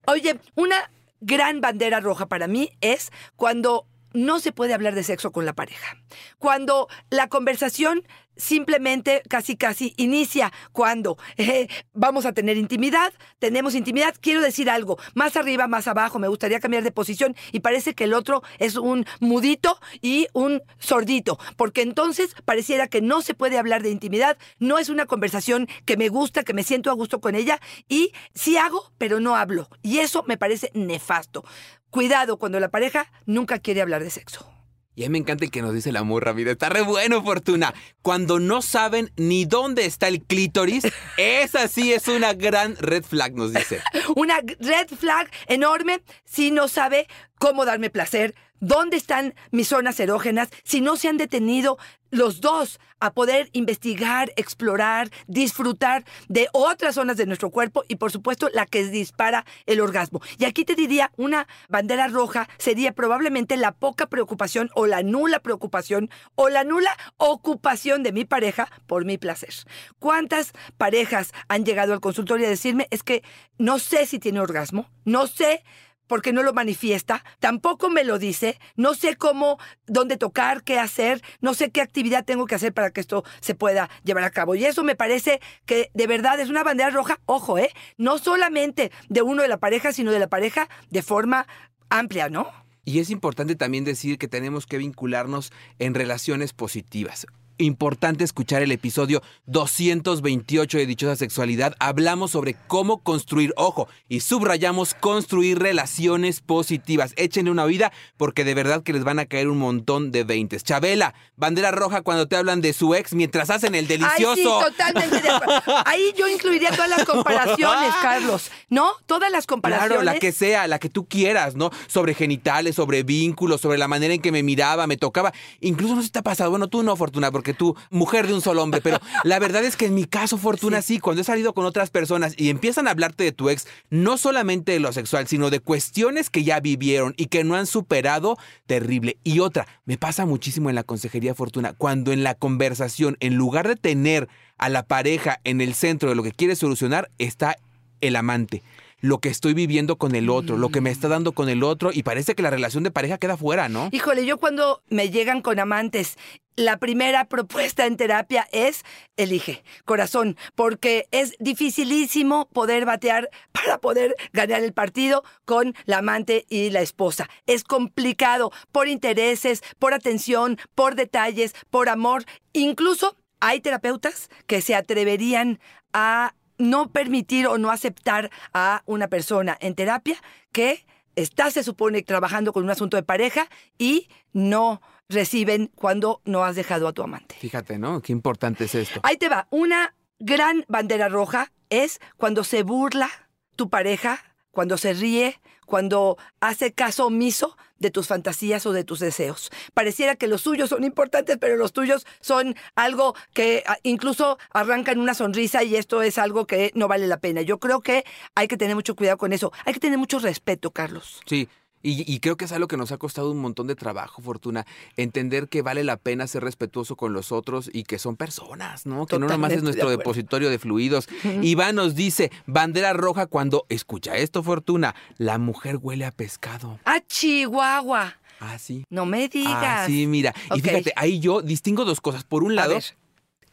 Oye, 0.06 0.38
una 0.54 0.90
gran 1.20 1.60
bandera 1.60 1.98
roja 1.98 2.26
para 2.26 2.46
mí 2.46 2.70
es 2.80 3.10
cuando 3.36 3.86
no 4.12 4.40
se 4.40 4.52
puede 4.52 4.74
hablar 4.74 4.94
de 4.94 5.04
sexo 5.04 5.32
con 5.32 5.44
la 5.44 5.52
pareja. 5.52 5.96
Cuando 6.38 6.88
la 7.10 7.28
conversación 7.28 8.06
simplemente 8.40 9.22
casi 9.28 9.56
casi 9.56 9.94
inicia 9.96 10.52
cuando 10.72 11.18
eh, 11.36 11.68
vamos 11.92 12.26
a 12.26 12.32
tener 12.32 12.56
intimidad, 12.56 13.12
tenemos 13.38 13.74
intimidad, 13.74 14.14
quiero 14.20 14.40
decir 14.40 14.70
algo, 14.70 14.98
más 15.14 15.36
arriba, 15.36 15.68
más 15.68 15.86
abajo, 15.86 16.18
me 16.18 16.28
gustaría 16.28 16.60
cambiar 16.60 16.82
de 16.82 16.92
posición 16.92 17.36
y 17.52 17.60
parece 17.60 17.94
que 17.94 18.04
el 18.04 18.14
otro 18.14 18.42
es 18.58 18.76
un 18.76 19.06
mudito 19.20 19.78
y 20.00 20.26
un 20.32 20.62
sordito, 20.78 21.38
porque 21.56 21.82
entonces 21.82 22.34
pareciera 22.44 22.88
que 22.88 23.00
no 23.00 23.22
se 23.22 23.34
puede 23.34 23.58
hablar 23.58 23.82
de 23.82 23.90
intimidad, 23.90 24.38
no 24.58 24.78
es 24.78 24.88
una 24.88 25.06
conversación 25.06 25.68
que 25.84 25.96
me 25.96 26.08
gusta, 26.08 26.42
que 26.42 26.54
me 26.54 26.62
siento 26.62 26.90
a 26.90 26.94
gusto 26.94 27.20
con 27.20 27.34
ella 27.34 27.60
y 27.88 28.12
sí 28.34 28.56
hago, 28.56 28.92
pero 28.98 29.20
no 29.20 29.36
hablo. 29.36 29.68
Y 29.82 29.98
eso 29.98 30.24
me 30.26 30.36
parece 30.36 30.70
nefasto. 30.74 31.44
Cuidado 31.90 32.38
cuando 32.38 32.60
la 32.60 32.70
pareja 32.70 33.10
nunca 33.26 33.58
quiere 33.58 33.82
hablar 33.82 34.02
de 34.02 34.10
sexo. 34.10 34.59
Y 35.00 35.08
me 35.08 35.16
encanta 35.16 35.46
el 35.46 35.50
que 35.50 35.62
nos 35.62 35.72
dice 35.72 35.92
la 35.92 36.02
morra, 36.02 36.32
vida. 36.32 36.50
Está 36.50 36.68
re 36.68 36.82
bueno, 36.82 37.22
Fortuna. 37.22 37.72
Cuando 38.02 38.38
no 38.38 38.60
saben 38.60 39.10
ni 39.16 39.46
dónde 39.46 39.86
está 39.86 40.08
el 40.08 40.20
clítoris, 40.20 40.84
esa 41.16 41.68
sí 41.68 41.94
es 41.94 42.06
una 42.06 42.34
gran 42.34 42.76
red 42.76 43.02
flag, 43.02 43.32
nos 43.34 43.54
dice. 43.54 43.80
Una 44.14 44.40
red 44.40 44.88
flag 44.88 45.30
enorme 45.46 46.02
si 46.26 46.50
no 46.50 46.68
sabe 46.68 47.06
cómo 47.38 47.64
darme 47.64 47.88
placer, 47.88 48.34
dónde 48.58 48.98
están 48.98 49.34
mis 49.50 49.68
zonas 49.68 49.98
erógenas, 50.00 50.50
si 50.64 50.82
no 50.82 50.96
se 50.96 51.08
han 51.08 51.16
detenido 51.16 51.78
los 52.10 52.40
dos 52.40 52.78
a 53.00 53.12
poder 53.12 53.48
investigar, 53.52 54.32
explorar, 54.36 55.10
disfrutar 55.26 56.04
de 56.28 56.48
otras 56.52 56.96
zonas 56.96 57.16
de 57.16 57.26
nuestro 57.26 57.50
cuerpo 57.50 57.84
y 57.88 57.96
por 57.96 58.12
supuesto 58.12 58.48
la 58.52 58.66
que 58.66 58.84
dispara 58.84 59.44
el 59.66 59.80
orgasmo. 59.80 60.20
Y 60.38 60.44
aquí 60.44 60.64
te 60.64 60.74
diría, 60.74 61.10
una 61.16 61.46
bandera 61.68 62.08
roja 62.08 62.48
sería 62.58 62.92
probablemente 62.92 63.56
la 63.56 63.72
poca 63.72 64.06
preocupación 64.06 64.70
o 64.74 64.86
la 64.86 65.02
nula 65.02 65.40
preocupación 65.40 66.10
o 66.34 66.48
la 66.48 66.64
nula 66.64 66.96
ocupación 67.16 68.02
de 68.02 68.12
mi 68.12 68.24
pareja 68.24 68.70
por 68.86 69.04
mi 69.04 69.18
placer. 69.18 69.54
¿Cuántas 69.98 70.52
parejas 70.76 71.32
han 71.48 71.64
llegado 71.64 71.92
al 71.92 72.00
consultorio 72.00 72.46
a 72.46 72.50
decirme 72.50 72.86
es 72.90 73.02
que 73.02 73.22
no 73.58 73.78
sé 73.78 74.06
si 74.06 74.18
tiene 74.18 74.40
orgasmo, 74.40 74.90
no 75.04 75.26
sé 75.26 75.64
porque 76.10 76.32
no 76.32 76.42
lo 76.42 76.52
manifiesta, 76.52 77.22
tampoco 77.38 77.88
me 77.88 78.02
lo 78.02 78.18
dice, 78.18 78.58
no 78.74 78.94
sé 78.94 79.14
cómo, 79.14 79.60
dónde 79.86 80.16
tocar, 80.16 80.64
qué 80.64 80.76
hacer, 80.76 81.22
no 81.40 81.54
sé 81.54 81.70
qué 81.70 81.80
actividad 81.80 82.24
tengo 82.24 82.46
que 82.46 82.56
hacer 82.56 82.74
para 82.74 82.90
que 82.90 83.00
esto 83.00 83.22
se 83.38 83.54
pueda 83.54 83.88
llevar 84.02 84.24
a 84.24 84.30
cabo. 84.30 84.56
Y 84.56 84.64
eso 84.64 84.82
me 84.82 84.96
parece 84.96 85.40
que 85.66 85.92
de 85.94 86.08
verdad 86.08 86.40
es 86.40 86.48
una 86.48 86.64
bandera 86.64 86.90
roja, 86.90 87.20
ojo, 87.26 87.58
¿eh? 87.58 87.70
No 87.96 88.18
solamente 88.18 88.90
de 89.08 89.22
uno 89.22 89.42
de 89.42 89.48
la 89.48 89.58
pareja, 89.58 89.92
sino 89.92 90.10
de 90.10 90.18
la 90.18 90.26
pareja 90.26 90.68
de 90.90 91.02
forma 91.02 91.46
amplia, 91.90 92.28
¿no? 92.28 92.50
Y 92.84 92.98
es 92.98 93.10
importante 93.10 93.54
también 93.54 93.84
decir 93.84 94.18
que 94.18 94.26
tenemos 94.26 94.66
que 94.66 94.78
vincularnos 94.78 95.52
en 95.78 95.94
relaciones 95.94 96.52
positivas. 96.52 97.28
Importante 97.60 98.24
escuchar 98.24 98.62
el 98.62 98.72
episodio 98.72 99.22
228 99.44 100.78
de 100.78 100.86
Dichosa 100.86 101.14
Sexualidad. 101.14 101.74
Hablamos 101.78 102.30
sobre 102.30 102.56
cómo 102.68 103.02
construir, 103.02 103.52
ojo, 103.58 103.86
y 104.08 104.20
subrayamos 104.20 104.94
construir 104.94 105.58
relaciones 105.58 106.40
positivas. 106.40 107.12
Échenle 107.16 107.50
una 107.50 107.64
oída 107.64 107.92
porque 108.16 108.44
de 108.44 108.54
verdad 108.54 108.82
que 108.82 108.94
les 108.94 109.04
van 109.04 109.18
a 109.18 109.26
caer 109.26 109.48
un 109.48 109.58
montón 109.58 110.10
de 110.10 110.24
veintes. 110.24 110.64
Chabela, 110.64 111.12
bandera 111.36 111.70
roja 111.70 112.00
cuando 112.00 112.26
te 112.28 112.36
hablan 112.36 112.62
de 112.62 112.72
su 112.72 112.94
ex 112.94 113.12
mientras 113.12 113.50
hacen 113.50 113.74
el 113.74 113.86
delicioso. 113.86 114.30
Ay, 114.30 114.36
sí, 114.36 114.70
totalmente 114.70 115.20
de 115.20 115.28
acuerdo. 115.28 115.62
Ahí 115.84 116.14
yo 116.16 116.28
incluiría 116.28 116.70
todas 116.70 116.88
las 116.88 117.04
comparaciones, 117.04 117.92
Carlos. 118.00 118.50
¿No? 118.70 118.92
Todas 119.04 119.30
las 119.30 119.46
comparaciones. 119.46 119.98
Claro, 119.98 120.02
la 120.02 120.18
que 120.18 120.32
sea, 120.32 120.66
la 120.66 120.78
que 120.78 120.88
tú 120.88 121.06
quieras, 121.06 121.56
¿no? 121.56 121.70
Sobre 121.88 122.14
genitales, 122.14 122.76
sobre 122.76 123.02
vínculos, 123.02 123.60
sobre 123.60 123.76
la 123.76 123.86
manera 123.86 124.14
en 124.14 124.22
que 124.22 124.32
me 124.32 124.42
miraba, 124.42 124.86
me 124.86 124.96
tocaba. 124.96 125.34
Incluso 125.60 125.94
no 125.94 126.02
si 126.02 126.08
te 126.08 126.20
ha 126.20 126.22
pasado, 126.22 126.48
bueno, 126.48 126.68
tú 126.68 126.82
no, 126.82 126.96
Fortuna, 126.96 127.30
porque 127.30 127.49
tú, 127.54 127.76
mujer 127.90 128.26
de 128.26 128.34
un 128.34 128.40
solo 128.40 128.62
hombre, 128.62 128.80
pero 128.80 128.98
la 129.24 129.38
verdad 129.38 129.64
es 129.64 129.76
que 129.76 129.86
en 129.86 129.94
mi 129.94 130.04
caso, 130.04 130.38
Fortuna, 130.38 130.82
sí. 130.82 130.98
cuando 130.98 131.22
he 131.22 131.24
salido 131.24 131.54
con 131.54 131.64
otras 131.64 131.90
personas 131.90 132.34
y 132.36 132.50
empiezan 132.50 132.86
a 132.86 132.92
hablarte 132.92 133.24
de 133.24 133.32
tu 133.32 133.50
ex, 133.50 133.66
no 133.90 134.18
solamente 134.18 134.72
de 134.72 134.80
lo 134.80 134.92
sexual, 134.92 135.26
sino 135.26 135.50
de 135.50 135.60
cuestiones 135.60 136.30
que 136.30 136.44
ya 136.44 136.60
vivieron 136.60 137.14
y 137.16 137.26
que 137.26 137.44
no 137.44 137.54
han 137.54 137.66
superado, 137.66 138.36
terrible. 138.66 139.18
Y 139.24 139.40
otra, 139.40 139.66
me 139.84 139.98
pasa 139.98 140.26
muchísimo 140.26 140.68
en 140.68 140.74
la 140.74 140.82
consejería 140.82 141.34
Fortuna, 141.34 141.74
cuando 141.76 142.12
en 142.12 142.22
la 142.22 142.34
conversación, 142.34 143.16
en 143.20 143.34
lugar 143.34 143.68
de 143.68 143.76
tener 143.76 144.28
a 144.58 144.68
la 144.68 144.84
pareja 144.84 145.40
en 145.44 145.60
el 145.60 145.74
centro 145.74 146.08
de 146.08 146.14
lo 146.14 146.22
que 146.22 146.32
quiere 146.32 146.56
solucionar, 146.56 147.10
está 147.18 147.56
el 148.00 148.16
amante, 148.16 148.62
lo 149.00 149.18
que 149.18 149.28
estoy 149.28 149.54
viviendo 149.54 149.96
con 149.96 150.14
el 150.14 150.30
otro, 150.30 150.56
lo 150.56 150.70
que 150.70 150.80
me 150.80 150.90
está 150.90 151.08
dando 151.08 151.32
con 151.32 151.48
el 151.48 151.62
otro 151.62 151.90
y 151.92 152.02
parece 152.02 152.34
que 152.34 152.42
la 152.42 152.50
relación 152.50 152.84
de 152.84 152.90
pareja 152.90 153.18
queda 153.18 153.36
fuera, 153.36 153.68
¿no? 153.68 153.88
Híjole, 153.92 154.26
yo 154.26 154.38
cuando 154.38 154.82
me 154.88 155.10
llegan 155.10 155.42
con 155.42 155.58
amantes, 155.58 156.16
la 156.56 156.76
primera 156.76 157.24
propuesta 157.24 157.86
en 157.86 157.96
terapia 157.96 158.46
es 158.52 158.84
elige, 159.16 159.64
corazón, 159.84 160.36
porque 160.54 161.06
es 161.10 161.34
dificilísimo 161.38 162.48
poder 162.52 162.84
batear 162.84 163.30
para 163.52 163.78
poder 163.78 164.14
ganar 164.32 164.62
el 164.62 164.72
partido 164.72 165.24
con 165.44 165.74
la 165.86 165.98
amante 165.98 166.44
y 166.48 166.70
la 166.70 166.80
esposa. 166.80 167.28
Es 167.46 167.64
complicado 167.64 168.52
por 168.72 168.88
intereses, 168.88 169.62
por 169.78 169.94
atención, 169.94 170.58
por 170.74 170.94
detalles, 170.94 171.54
por 171.70 171.88
amor. 171.88 172.24
Incluso 172.52 173.16
hay 173.40 173.60
terapeutas 173.60 174.28
que 174.46 174.60
se 174.60 174.74
atreverían 174.74 175.60
a 175.92 176.34
no 176.60 176.90
permitir 176.90 177.46
o 177.46 177.58
no 177.58 177.70
aceptar 177.70 178.30
a 178.52 178.82
una 178.86 179.08
persona 179.08 179.56
en 179.60 179.74
terapia 179.74 180.16
que 180.52 180.86
está, 181.16 181.50
se 181.50 181.64
supone, 181.64 182.02
trabajando 182.02 182.52
con 182.52 182.62
un 182.62 182.70
asunto 182.70 182.96
de 182.96 183.02
pareja 183.02 183.48
y 183.78 184.08
no 184.32 184.80
reciben 185.08 185.70
cuando 185.74 186.20
no 186.24 186.44
has 186.44 186.54
dejado 186.54 186.86
a 186.86 186.92
tu 186.92 187.02
amante. 187.02 187.34
Fíjate, 187.34 187.78
¿no? 187.78 188.00
Qué 188.00 188.12
importante 188.12 188.64
es 188.64 188.74
esto. 188.74 189.00
Ahí 189.02 189.16
te 189.16 189.28
va. 189.28 189.48
Una 189.50 189.94
gran 190.18 190.64
bandera 190.68 191.08
roja 191.08 191.50
es 191.68 192.00
cuando 192.16 192.44
se 192.44 192.62
burla 192.62 193.10
tu 193.56 193.68
pareja, 193.70 194.22
cuando 194.50 194.76
se 194.76 194.92
ríe, 194.92 195.40
cuando 195.66 196.18
hace 196.40 196.72
caso 196.72 197.06
omiso 197.06 197.56
de 197.78 197.90
tus 197.90 198.06
fantasías 198.06 198.66
o 198.66 198.72
de 198.72 198.84
tus 198.84 199.00
deseos. 199.00 199.50
Pareciera 199.72 200.14
que 200.14 200.26
los 200.26 200.42
suyos 200.42 200.68
son 200.68 200.84
importantes, 200.84 201.38
pero 201.40 201.56
los 201.56 201.72
tuyos 201.72 202.06
son 202.20 202.54
algo 202.74 203.14
que 203.32 203.62
ah, 203.66 203.78
incluso 203.82 204.38
arrancan 204.52 204.98
una 204.98 205.14
sonrisa 205.14 205.64
y 205.64 205.76
esto 205.76 206.02
es 206.02 206.18
algo 206.18 206.46
que 206.46 206.72
no 206.74 206.88
vale 206.88 207.06
la 207.06 207.20
pena. 207.20 207.40
Yo 207.42 207.58
creo 207.58 207.80
que 207.80 208.04
hay 208.34 208.48
que 208.48 208.56
tener 208.56 208.74
mucho 208.74 208.94
cuidado 208.94 209.16
con 209.16 209.32
eso. 209.32 209.52
Hay 209.64 209.72
que 209.72 209.80
tener 209.80 209.98
mucho 209.98 210.18
respeto, 210.18 210.70
Carlos. 210.72 211.22
Sí, 211.24 211.48
y, 211.82 212.12
y 212.12 212.20
creo 212.20 212.36
que 212.36 212.44
es 212.44 212.52
algo 212.52 212.68
que 212.68 212.76
nos 212.76 212.92
ha 212.92 212.98
costado 212.98 213.30
un 213.30 213.38
montón 213.38 213.66
de 213.66 213.74
trabajo, 213.74 214.22
Fortuna. 214.22 214.66
Entender 214.96 215.48
que 215.48 215.62
vale 215.62 215.84
la 215.84 215.96
pena 215.96 216.26
ser 216.26 216.44
respetuoso 216.44 216.96
con 216.96 217.12
los 217.12 217.32
otros 217.32 217.70
y 217.72 217.84
que 217.84 217.98
son 217.98 218.16
personas, 218.16 218.86
¿no? 218.86 219.06
Que 219.06 219.18
no 219.18 219.26
nomás 219.26 219.52
es 219.52 219.58
de 219.58 219.62
nuestro 219.62 219.84
acuerdo. 219.84 219.98
depositorio 219.98 220.50
de 220.50 220.58
fluidos. 220.58 221.08
Iván 221.42 221.76
nos 221.76 221.94
dice, 221.94 222.30
bandera 222.46 222.92
roja 222.92 223.26
cuando, 223.26 223.66
escucha 223.68 224.16
esto, 224.16 224.42
Fortuna, 224.42 224.94
la 225.16 225.38
mujer 225.38 225.78
huele 225.80 226.04
a 226.04 226.10
pescado. 226.10 226.78
¡Ah, 226.84 227.00
Chihuahua! 227.06 228.16
Ah, 228.40 228.58
sí. 228.58 228.84
No 228.88 229.04
me 229.04 229.28
digas. 229.28 229.54
Ah, 229.54 229.84
sí, 229.86 230.06
mira. 230.06 230.34
Y 230.54 230.60
fíjate, 230.62 230.94
ahí 230.96 231.20
yo 231.20 231.42
distingo 231.42 231.84
dos 231.84 232.00
cosas. 232.00 232.24
Por 232.24 232.42
un 232.42 232.52
A 232.52 232.54
lado. 232.54 232.78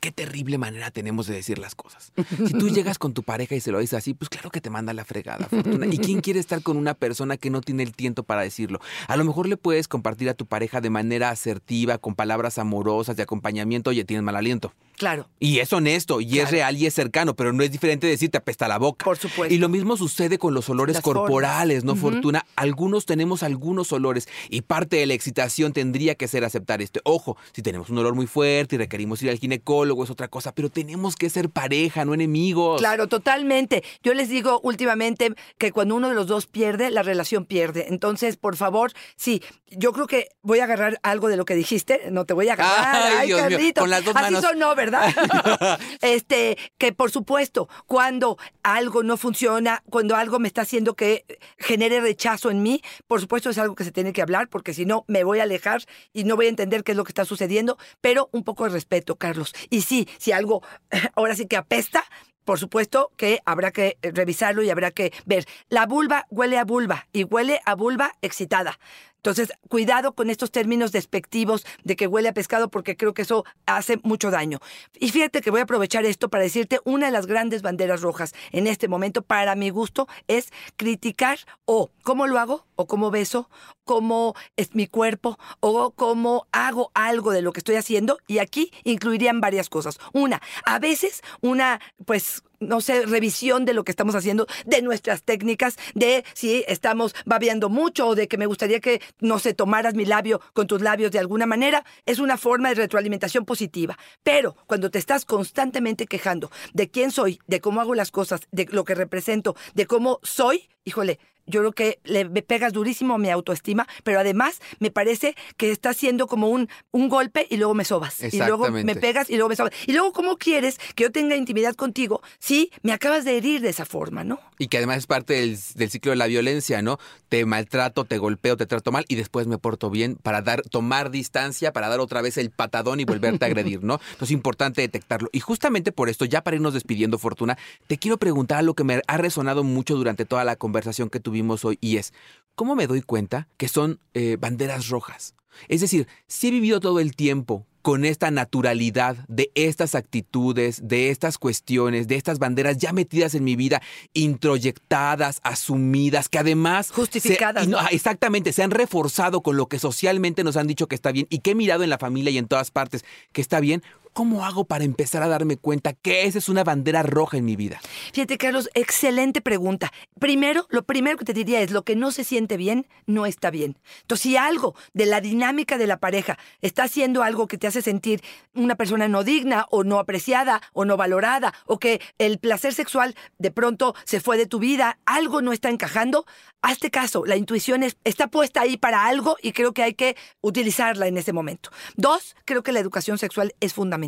Qué 0.07 0.11
terrible 0.13 0.57
manera 0.57 0.89
tenemos 0.89 1.27
de 1.27 1.35
decir 1.35 1.59
las 1.59 1.75
cosas. 1.75 2.13
Si 2.47 2.53
tú 2.53 2.69
llegas 2.69 2.97
con 2.97 3.13
tu 3.13 3.23
pareja 3.23 3.55
y 3.55 3.59
se 3.59 3.73
lo 3.73 3.79
dices 3.79 3.97
así, 3.97 4.13
pues 4.13 4.29
claro 4.29 4.49
que 4.51 4.61
te 4.61 4.69
manda 4.69 4.93
la 4.93 5.03
fregada, 5.03 5.47
Fortuna. 5.49 5.85
¿Y 5.85 5.97
quién 5.97 6.21
quiere 6.21 6.39
estar 6.39 6.61
con 6.63 6.77
una 6.77 6.93
persona 6.93 7.35
que 7.35 7.49
no 7.49 7.59
tiene 7.59 7.83
el 7.83 7.93
tiempo 7.93 8.23
para 8.23 8.41
decirlo? 8.41 8.79
A 9.09 9.17
lo 9.17 9.25
mejor 9.25 9.49
le 9.49 9.57
puedes 9.57 9.89
compartir 9.89 10.29
a 10.29 10.33
tu 10.33 10.45
pareja 10.45 10.79
de 10.79 10.89
manera 10.89 11.29
asertiva, 11.29 11.97
con 11.97 12.15
palabras 12.15 12.57
amorosas, 12.57 13.17
de 13.17 13.23
acompañamiento, 13.23 13.89
oye, 13.89 14.05
tienes 14.05 14.23
mal 14.23 14.37
aliento. 14.37 14.71
Claro. 14.95 15.27
Y 15.39 15.59
es 15.59 15.71
honesto, 15.73 16.21
y 16.21 16.39
es 16.39 16.49
real, 16.49 16.75
y 16.75 16.87
es 16.87 16.93
cercano, 16.93 17.35
pero 17.35 17.53
no 17.53 17.61
es 17.61 17.71
diferente 17.71 18.07
de 18.07 18.11
decir 18.11 18.31
te 18.31 18.37
apesta 18.37 18.67
la 18.67 18.79
boca. 18.79 19.05
Por 19.05 19.17
supuesto. 19.17 19.53
Y 19.53 19.59
lo 19.59 19.69
mismo 19.69 19.95
sucede 19.95 20.39
con 20.39 20.55
los 20.55 20.69
olores 20.69 20.95
Las 20.95 21.03
corporales, 21.03 21.83
¿no. 21.83 21.95
Fortuna? 21.95 22.45
Algunos 22.55 23.05
tenemos 23.05 23.43
algunos 23.43 23.91
olores 23.91 24.27
y 24.49 24.61
parte 24.61 24.95
de 24.95 25.05
la 25.05 25.13
excitación 25.13 25.73
tendría 25.73 26.15
que 26.15 26.27
ser 26.27 26.43
aceptar 26.43 26.81
este. 26.81 26.99
Ojo, 27.03 27.37
si 27.51 27.61
tenemos 27.61 27.89
un 27.89 27.99
olor 27.99 28.15
muy 28.15 28.25
fuerte 28.25 28.75
y 28.75 28.77
requerimos 28.79 29.21
ir 29.21 29.29
al 29.29 29.37
ginecólogo 29.37 29.96
es 30.03 30.09
otra 30.09 30.27
cosa, 30.27 30.53
pero 30.53 30.69
tenemos 30.69 31.15
que 31.15 31.29
ser 31.29 31.49
pareja, 31.49 32.05
no 32.05 32.13
enemigos. 32.13 32.79
Claro, 32.79 33.07
totalmente. 33.07 33.83
Yo 34.03 34.13
les 34.13 34.29
digo 34.29 34.59
últimamente 34.63 35.33
que 35.57 35.71
cuando 35.71 35.95
uno 35.95 36.09
de 36.09 36.15
los 36.15 36.27
dos 36.27 36.47
pierde, 36.47 36.91
la 36.91 37.03
relación 37.03 37.45
pierde. 37.45 37.87
Entonces, 37.89 38.37
por 38.37 38.55
favor, 38.55 38.93
sí, 39.15 39.41
yo 39.67 39.93
creo 39.93 40.07
que 40.07 40.29
voy 40.41 40.59
a 40.59 40.65
agarrar 40.65 40.99
algo 41.03 41.27
de 41.27 41.37
lo 41.37 41.45
que 41.45 41.55
dijiste. 41.55 42.09
No 42.11 42.25
te 42.25 42.33
voy 42.33 42.49
a 42.49 42.53
agarrar. 42.53 42.95
Ay, 42.95 43.13
Ay, 43.19 43.27
Dios 43.27 43.61
mío, 43.61 43.73
con 43.77 43.89
las 43.89 44.03
dos 44.03 44.15
Así 44.15 44.33
manos. 44.33 44.41
sonó, 44.49 44.75
¿verdad? 44.75 45.13
este, 46.01 46.57
que 46.77 46.93
por 46.93 47.11
supuesto, 47.11 47.69
cuando 47.85 48.37
algo 48.63 49.03
no 49.03 49.17
funciona, 49.17 49.83
cuando 49.89 50.15
algo 50.15 50.39
me 50.39 50.47
está 50.47 50.61
haciendo 50.61 50.95
que 50.95 51.25
genere 51.57 52.01
rechazo 52.01 52.51
en 52.51 52.63
mí, 52.63 52.81
por 53.07 53.21
supuesto 53.21 53.49
es 53.49 53.57
algo 53.57 53.75
que 53.75 53.83
se 53.83 53.91
tiene 53.91 54.13
que 54.13 54.21
hablar, 54.21 54.49
porque 54.49 54.73
si 54.73 54.85
no, 54.85 55.05
me 55.07 55.23
voy 55.23 55.39
a 55.39 55.43
alejar 55.43 55.83
y 56.13 56.23
no 56.23 56.35
voy 56.35 56.47
a 56.47 56.49
entender 56.49 56.83
qué 56.83 56.91
es 56.91 56.97
lo 56.97 57.03
que 57.03 57.11
está 57.11 57.25
sucediendo, 57.25 57.77
pero 58.01 58.29
un 58.31 58.43
poco 58.43 58.63
de 58.65 58.71
respeto, 58.71 59.15
Carlos. 59.15 59.53
Y 59.69 59.76
sí, 59.81 60.07
si 60.17 60.31
algo 60.31 60.63
ahora 61.15 61.35
sí 61.35 61.47
que 61.47 61.57
apesta, 61.57 62.03
por 62.47 62.59
supuesto 62.59 63.11
que 63.17 63.41
habrá 63.45 63.71
que 63.71 63.97
eh, 64.01 64.11
revisarlo 64.13 64.63
y 64.63 64.69
habrá 64.69 64.91
que 64.91 65.11
ver. 65.25 65.45
La 65.67 65.85
vulva 65.85 66.27
huele 66.29 66.57
a 66.57 66.63
vulva 66.63 67.07
y 67.11 67.25
huele 67.25 67.59
a 67.65 67.75
vulva 67.75 68.13
excitada. 68.21 68.79
Entonces, 69.17 69.51
cuidado 69.67 70.13
con 70.13 70.29
estos 70.29 70.51
términos 70.51 70.91
despectivos 70.91 71.65
de 71.83 71.95
que 71.95 72.07
huele 72.07 72.29
a 72.29 72.33
pescado 72.33 72.69
porque 72.69 72.95
creo 72.95 73.13
que 73.13 73.23
eso 73.23 73.43
hace 73.65 73.99
mucho 74.03 74.31
daño. 74.31 74.59
Y 74.99 75.09
fíjate 75.09 75.41
que 75.41 75.51
voy 75.51 75.59
a 75.59 75.63
aprovechar 75.63 76.05
esto 76.05 76.29
para 76.29 76.43
decirte 76.43 76.79
una 76.85 77.07
de 77.07 77.11
las 77.11 77.25
grandes 77.25 77.61
banderas 77.61 78.01
rojas 78.01 78.33
en 78.51 78.67
este 78.67 78.87
momento, 78.87 79.21
para 79.21 79.55
mi 79.55 79.69
gusto, 79.69 80.07
es 80.27 80.51
criticar 80.77 81.39
o 81.65 81.91
cómo 82.03 82.27
lo 82.27 82.39
hago, 82.39 82.65
o 82.75 82.87
cómo 82.87 83.11
beso, 83.11 83.49
cómo 83.83 84.35
es 84.55 84.75
mi 84.75 84.87
cuerpo, 84.87 85.37
o 85.59 85.91
cómo 85.91 86.47
hago 86.51 86.91
algo 86.93 87.31
de 87.31 87.41
lo 87.41 87.51
que 87.51 87.59
estoy 87.59 87.75
haciendo. 87.75 88.19
Y 88.27 88.37
aquí 88.37 88.71
incluirían 88.83 89.41
varias 89.41 89.69
cosas. 89.69 89.97
Una, 90.13 90.41
a 90.65 90.79
veces 90.79 91.21
una, 91.41 91.81
pues, 92.05 92.43
no 92.59 92.81
sé, 92.81 93.05
revisión 93.05 93.65
de 93.65 93.73
lo 93.73 93.83
que 93.83 93.91
estamos 93.91 94.15
haciendo, 94.15 94.47
de 94.65 94.81
nuestras 94.81 95.23
técnicas, 95.23 95.77
de 95.93 96.23
si 96.33 96.63
estamos 96.67 97.15
babeando 97.25 97.69
mucho 97.69 98.07
o 98.07 98.15
de 98.15 98.27
que 98.27 98.37
me 98.37 98.45
gustaría 98.45 98.79
que, 98.79 99.01
no 99.19 99.39
sé, 99.39 99.53
tomaras 99.53 99.93
mi 99.95 100.05
labio 100.05 100.41
con 100.53 100.67
tus 100.67 100.81
labios 100.81 101.11
de 101.11 101.19
alguna 101.19 101.45
manera, 101.45 101.85
es 102.05 102.19
una 102.19 102.37
forma 102.37 102.69
de 102.69 102.75
retroalimentación 102.75 103.45
positiva. 103.45 103.97
Pero 104.23 104.55
cuando 104.67 104.89
te 104.89 104.99
estás 104.99 105.25
constantemente 105.25 106.07
quejando 106.07 106.51
de 106.73 106.89
quién 106.89 107.11
soy, 107.11 107.39
de 107.47 107.61
cómo 107.61 107.81
hago 107.81 107.95
las 107.95 108.11
cosas, 108.11 108.41
de 108.51 108.67
lo 108.71 108.83
que 108.83 108.95
represento, 108.95 109.55
de 109.73 109.85
cómo 109.85 110.19
soy, 110.23 110.69
híjole, 110.83 111.19
yo 111.47 111.61
creo 111.61 111.71
que 111.71 111.99
le 112.03 112.25
me 112.29 112.41
pegas 112.41 112.73
durísimo 112.73 113.15
a 113.15 113.17
mi 113.17 113.29
autoestima, 113.29 113.87
pero 114.03 114.19
además 114.19 114.61
me 114.79 114.91
parece 114.91 115.35
que 115.55 115.71
está 115.71 115.93
siendo 115.93 116.27
como 116.27 116.49
un, 116.49 116.69
un 116.91 117.09
golpe 117.09 117.47
y 117.49 117.57
luego 117.57 117.73
me 117.73 117.85
sobas. 117.85 118.21
Y 118.21 118.37
luego 118.37 118.69
me 118.69 118.95
pegas 118.95 119.29
y 119.29 119.33
luego 119.35 119.49
me 119.49 119.55
sobas. 119.55 119.73
Y 119.85 119.93
luego, 119.93 120.11
¿cómo 120.11 120.37
quieres 120.37 120.77
que 120.95 121.03
yo 121.03 121.11
tenga 121.11 121.35
intimidad 121.35 121.75
contigo 121.75 122.21
si 122.39 122.71
me 122.81 122.91
acabas 122.91 123.25
de 123.25 123.37
herir 123.37 123.61
de 123.61 123.69
esa 123.69 123.85
forma, 123.85 124.23
no? 124.23 124.39
Y 124.59 124.67
que 124.67 124.77
además 124.77 124.97
es 124.97 125.07
parte 125.07 125.35
del, 125.35 125.57
del 125.75 125.89
ciclo 125.89 126.11
de 126.11 126.17
la 126.17 126.27
violencia, 126.27 126.81
¿no? 126.81 126.99
Te 127.29 127.45
maltrato, 127.45 128.05
te 128.05 128.17
golpeo, 128.17 128.57
te 128.57 128.65
trato 128.65 128.91
mal 128.91 129.05
y 129.07 129.15
después 129.15 129.47
me 129.47 129.57
porto 129.57 129.89
bien 129.89 130.15
para 130.15 130.41
dar, 130.41 130.61
tomar 130.63 131.11
distancia, 131.11 131.71
para 131.71 131.89
dar 131.89 131.99
otra 131.99 132.21
vez 132.21 132.37
el 132.37 132.49
patadón 132.49 132.99
y 132.99 133.05
volverte 133.05 133.45
a 133.45 133.47
agredir, 133.47 133.83
¿no? 133.83 133.95
Entonces 133.95 134.29
es 134.29 134.31
importante 134.31 134.81
detectarlo. 134.81 135.29
Y 135.31 135.39
justamente 135.39 135.91
por 135.91 136.09
esto, 136.09 136.25
ya 136.25 136.41
para 136.41 136.55
irnos 136.55 136.73
despidiendo, 136.73 137.17
Fortuna, 137.17 137.57
te 137.87 137.97
quiero 137.97 138.17
preguntar 138.17 138.59
algo 138.59 138.73
que 138.73 138.83
me 138.83 139.01
ha 139.07 139.17
resonado 139.17 139.63
mucho 139.63 139.95
durante 139.95 140.25
toda 140.25 140.43
la 140.43 140.55
conversación 140.55 141.09
que 141.09 141.19
tuvimos 141.19 141.36
hoy 141.63 141.77
y 141.81 141.97
es, 141.97 142.13
¿cómo 142.55 142.75
me 142.75 142.87
doy 142.87 143.01
cuenta 143.01 143.47
que 143.57 143.67
son 143.67 143.99
eh, 144.13 144.37
banderas 144.39 144.89
rojas? 144.89 145.35
Es 145.67 145.81
decir, 145.81 146.07
si 146.27 146.47
he 146.47 146.51
vivido 146.51 146.79
todo 146.79 146.99
el 146.99 147.15
tiempo 147.15 147.65
con 147.81 148.03
esta 148.03 148.31
naturalidad 148.31 149.15
de 149.29 149.49
estas 149.55 149.95
actitudes, 149.95 150.81
de 150.87 151.09
estas 151.09 151.37
cuestiones, 151.37 152.07
de 152.07 152.15
estas 152.17 152.37
banderas 152.37 152.77
ya 152.77 152.91
metidas 152.91 153.33
en 153.33 153.45
mi 153.45 153.55
vida, 153.55 153.81
introyectadas, 154.13 155.39
asumidas, 155.43 156.29
que 156.29 156.39
además... 156.39 156.91
Justificadas, 156.91 157.65
se- 157.65 157.73
ah, 157.75 157.87
exactamente, 157.91 158.53
se 158.53 158.63
han 158.63 158.71
reforzado 158.71 159.41
con 159.41 159.57
lo 159.57 159.67
que 159.67 159.79
socialmente 159.79 160.43
nos 160.43 160.57
han 160.57 160.67
dicho 160.67 160.87
que 160.87 160.95
está 160.95 161.11
bien 161.11 161.27
y 161.29 161.39
que 161.39 161.51
he 161.51 161.55
mirado 161.55 161.83
en 161.83 161.89
la 161.89 161.97
familia 161.97 162.31
y 162.31 162.37
en 162.37 162.47
todas 162.47 162.71
partes 162.71 163.03
que 163.31 163.41
está 163.41 163.59
bien. 163.59 163.83
¿Cómo 164.17 164.43
hago 164.43 164.65
para 164.65 164.83
empezar 164.83 165.21
a 165.21 165.27
darme 165.27 165.57
cuenta 165.57 165.93
que 165.93 166.25
esa 166.25 166.39
es 166.39 166.49
una 166.49 166.63
bandera 166.63 167.03
roja 167.03 167.37
en 167.37 167.45
mi 167.45 167.55
vida? 167.55 167.79
Fíjate, 168.13 168.39
Carlos, 168.39 168.67
excelente 168.73 169.41
pregunta. 169.41 169.91
Primero, 170.19 170.65
lo 170.71 170.81
primero 170.85 171.17
que 171.17 171.23
te 171.23 171.35
diría 171.35 171.61
es, 171.61 171.69
lo 171.69 171.83
que 171.83 171.95
no 171.95 172.09
se 172.09 172.23
siente 172.23 172.57
bien, 172.57 172.87
no 173.05 173.27
está 173.27 173.51
bien. 173.51 173.77
Entonces, 174.01 174.23
si 174.23 174.35
algo 174.35 174.73
de 174.95 175.05
la 175.05 175.21
dinámica 175.21 175.77
de 175.77 175.85
la 175.85 175.97
pareja 175.99 176.39
está 176.61 176.85
haciendo 176.85 177.21
algo 177.21 177.47
que 177.47 177.59
te 177.59 177.67
hace 177.67 177.83
sentir 177.83 178.23
una 178.55 178.73
persona 178.73 179.07
no 179.07 179.23
digna 179.23 179.67
o 179.69 179.83
no 179.83 179.99
apreciada 179.99 180.63
o 180.73 180.83
no 180.83 180.97
valorada, 180.97 181.53
o 181.67 181.77
que 181.77 182.01
el 182.17 182.39
placer 182.39 182.73
sexual 182.73 183.13
de 183.37 183.51
pronto 183.51 183.93
se 184.03 184.19
fue 184.19 184.35
de 184.37 184.47
tu 184.47 184.57
vida, 184.57 184.97
algo 185.05 185.43
no 185.43 185.53
está 185.53 185.69
encajando, 185.69 186.25
hazte 186.63 186.89
caso. 186.89 187.23
La 187.23 187.35
intuición 187.35 187.83
es- 187.83 187.97
está 188.03 188.29
puesta 188.29 188.61
ahí 188.61 188.77
para 188.77 189.05
algo 189.05 189.37
y 189.43 189.51
creo 189.51 189.73
que 189.73 189.83
hay 189.83 189.93
que 189.93 190.17
utilizarla 190.41 191.05
en 191.05 191.19
ese 191.19 191.33
momento. 191.33 191.69
Dos, 191.97 192.35
creo 192.45 192.63
que 192.63 192.71
la 192.71 192.79
educación 192.79 193.19
sexual 193.19 193.53
es 193.59 193.73
fundamental. 193.73 194.06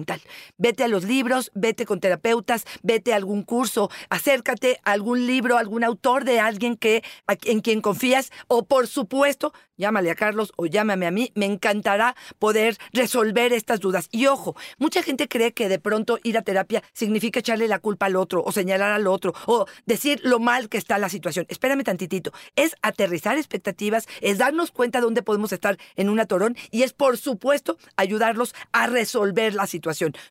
Vete 0.57 0.83
a 0.83 0.87
los 0.87 1.03
libros, 1.03 1.51
vete 1.53 1.85
con 1.85 1.99
terapeutas, 1.99 2.65
vete 2.83 3.13
a 3.13 3.15
algún 3.15 3.43
curso, 3.43 3.89
acércate 4.09 4.79
a 4.83 4.91
algún 4.91 5.25
libro, 5.25 5.57
algún 5.57 5.83
autor 5.83 6.25
de 6.25 6.39
alguien 6.39 6.75
que 6.75 7.03
en 7.45 7.61
quien 7.61 7.81
confías 7.81 8.31
o 8.47 8.65
por 8.65 8.87
supuesto, 8.87 9.53
llámale 9.77 10.11
a 10.11 10.15
Carlos 10.15 10.51
o 10.57 10.65
llámame 10.65 11.07
a 11.07 11.11
mí, 11.11 11.31
me 11.35 11.45
encantará 11.45 12.15
poder 12.37 12.77
resolver 12.93 13.53
estas 13.53 13.79
dudas. 13.79 14.07
Y 14.11 14.27
ojo, 14.27 14.55
mucha 14.77 15.01
gente 15.03 15.27
cree 15.27 15.53
que 15.53 15.69
de 15.69 15.79
pronto 15.79 16.19
ir 16.23 16.37
a 16.37 16.41
terapia 16.41 16.83
significa 16.93 17.39
echarle 17.39 17.67
la 17.67 17.79
culpa 17.79 18.07
al 18.07 18.15
otro 18.15 18.43
o 18.43 18.51
señalar 18.51 18.91
al 18.91 19.07
otro 19.07 19.33
o 19.45 19.65
decir 19.85 20.19
lo 20.23 20.39
mal 20.39 20.69
que 20.69 20.77
está 20.77 20.97
la 20.97 21.09
situación. 21.09 21.45
Espérame 21.49 21.83
tantitito. 21.83 22.31
Es 22.55 22.75
aterrizar 22.81 23.37
expectativas, 23.37 24.07
es 24.21 24.37
darnos 24.37 24.71
cuenta 24.71 24.99
de 24.99 25.05
dónde 25.05 25.23
podemos 25.23 25.51
estar 25.51 25.77
en 25.95 26.09
un 26.09 26.19
atorón 26.19 26.55
y 26.71 26.83
es, 26.83 26.93
por 26.93 27.17
supuesto, 27.17 27.77
ayudarlos 27.95 28.53
a 28.71 28.87
resolver 28.87 29.53
la 29.53 29.65
situación. 29.65 29.78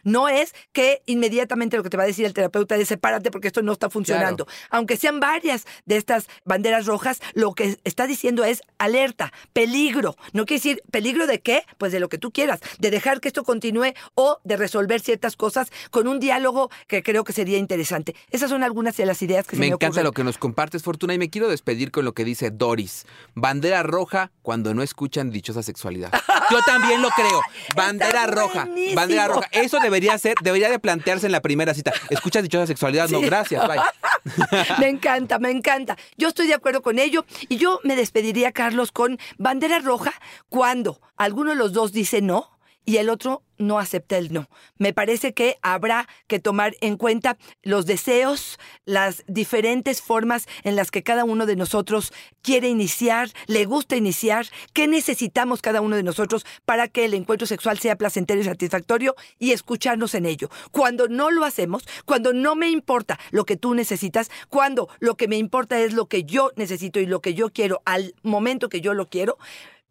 No 0.02 0.28
es 0.28 0.55
que 0.73 1.02
inmediatamente 1.07 1.76
lo 1.76 1.83
que 1.83 1.90
te 1.90 1.97
va 1.97 2.05
a 2.05 2.07
decir 2.07 2.25
el 2.25 2.35
terapeuta 2.35 2.76
es 2.76 2.88
sepárate 2.88 3.31
porque 3.31 3.49
esto 3.49 3.62
no 3.62 3.73
está 3.73 3.90
funcionando. 3.90 4.47
Aunque 4.71 4.97
sean 4.97 5.21
varias 5.21 5.67
de 5.85 5.97
estas 5.97 6.28
banderas 6.45 6.87
rojas, 6.87 7.21
lo 7.35 7.55
que 7.55 7.78
está 7.85 8.07
diciendo 8.07 8.45
es 8.45 8.62
alerta, 8.78 9.33
peligro. 9.52 10.17
No 10.33 10.47
quiere 10.47 10.59
decir 10.59 10.83
peligro 10.90 11.26
de 11.26 11.40
qué? 11.40 11.64
Pues 11.78 11.93
de 11.93 12.00
lo 12.00 12.09
que 12.09 12.19
tú 12.19 12.31
quieras, 12.31 12.61
de 12.78 12.90
dejar 12.90 13.21
que 13.21 13.28
esto 13.28 13.45
continúe 13.45 13.95
o 14.14 14.38
de 14.45 14.57
resolver 14.57 15.00
ciertas 15.00 15.37
cosas 15.37 15.71
con 15.90 16.09
un 16.09 16.21
diálogo 16.21 16.71
que 16.87 17.02
creo 17.02 17.25
que 17.25 17.33
sería 17.33 17.59
interesante. 17.59 18.14
Esas 18.31 18.50
son 18.50 18.62
algunas 18.62 18.97
de 18.97 19.07
las 19.07 19.23
ideas 19.23 19.47
que 19.47 19.57
se 19.57 19.61
me, 19.61 19.69
me 19.69 19.75
encanta 19.75 20.02
lo 20.02 20.12
que 20.12 20.25
nos 20.25 20.38
compartes, 20.38 20.83
Fortuna, 20.83 21.14
y 21.14 21.19
me 21.19 21.31
quiero 21.31 21.49
despedir 21.49 21.90
con 21.90 22.05
lo 22.05 22.12
que 22.12 22.25
dice 22.25 22.50
Doris. 22.50 23.07
Bandera 23.35 23.83
roja 23.83 24.31
cuando 24.43 24.75
no 24.75 24.83
escuchan 24.83 25.31
dichosa 25.31 25.62
sexualidad. 25.62 26.12
Yo 26.50 26.61
también 26.62 27.02
lo 27.02 27.11
creo. 27.11 27.40
Bandera 27.76 28.26
roja. 28.26 28.69
Bandera 28.95 29.28
roja. 29.28 29.38
Eso 29.52 29.78
debería 29.80 30.16
ser, 30.18 30.35
debería 30.42 30.71
de 30.71 30.78
plantearse 30.78 31.26
en 31.26 31.33
la 31.33 31.40
primera 31.40 31.75
cita. 31.75 31.92
¿Escuchas 32.11 32.42
dichosa 32.42 32.66
sexualidad? 32.66 33.09
No, 33.09 33.21
gracias. 33.21 33.66
Bye. 33.66 33.80
me 34.78 34.88
encanta, 34.88 35.38
me 35.38 35.50
encanta. 35.50 35.97
Yo 36.16 36.28
estoy 36.28 36.47
de 36.47 36.54
acuerdo 36.54 36.83
con 36.83 36.99
ello 36.99 37.25
y 37.49 37.57
yo 37.57 37.80
me 37.85 37.97
despediría, 37.97 38.52
Carlos, 38.52 38.92
con 38.92 39.18
bandera 39.38 39.78
roja 39.78 40.12
cuando 40.49 41.00
alguno 41.16 41.50
de 41.50 41.57
los 41.57 41.73
dos 41.73 41.92
dice 41.92 42.23
no 42.23 42.58
y 42.88 42.97
el 42.97 43.11
otro 43.11 43.42
no 43.59 43.78
acepta 43.78 44.16
el 44.16 44.33
no. 44.33 44.49
Me 44.78 44.95
parece 44.95 45.35
que 45.35 45.59
habrá 45.61 46.09
que 46.26 46.38
tomar 46.38 46.75
en 46.80 46.97
cuenta 46.97 47.37
los 47.62 47.85
deseos, 47.85 48.59
las 48.87 49.25
diferentes 49.26 50.00
formas 50.00 50.47
en 50.64 50.75
las 50.75 50.90
que 50.90 51.02
cada 51.02 51.26
uno 51.26 51.45
de 51.45 51.54
nosotros 51.54 52.14
quiere 52.40 52.71
iniciar, 52.71 53.28
le 53.47 53.66
gusta 53.66 53.95
iniciar, 53.95 54.47
qué 54.73 54.88
necesitamos 54.88 55.61
cada 55.61 55.83
uno 55.83 55.97
de 55.97 56.02
nosotros 56.02 56.47
para 56.64 56.88
que 56.88 57.04
el 57.04 57.12
encuentro 57.12 57.47
sexual 57.47 57.78
sea 57.78 57.97
placentero 57.97 58.40
y 58.40 58.45
satisfactorio 58.45 59.16
y 59.38 59.52
escucharnos 59.52 60.14
en 60.14 60.25
ello. 60.25 60.49
Cuando 60.71 61.09
no 61.09 61.30
lo 61.30 61.45
hacemos, 61.45 61.87
cuando 62.07 62.33
no 62.33 62.57
me 62.57 62.71
importa 62.71 63.21
lo 63.33 63.45
que 63.45 63.59
tú 63.59 63.75
necesitas, 63.75 64.30
cuando 64.49 64.88
lo 64.99 65.14
que 65.18 65.28
me 65.28 65.37
importa 65.37 65.78
es 65.78 65.92
lo 65.92 66.07
que 66.07 66.25
yo 66.25 66.52
necesito 66.57 67.00
y 67.00 67.04
lo 67.04 67.21
que 67.21 67.35
yo 67.35 67.52
quiero 67.52 67.83
al 67.85 68.14
momento 68.23 68.71
que 68.71 68.80
yo 68.80 68.95
lo 68.95 69.11
quiero, 69.11 69.37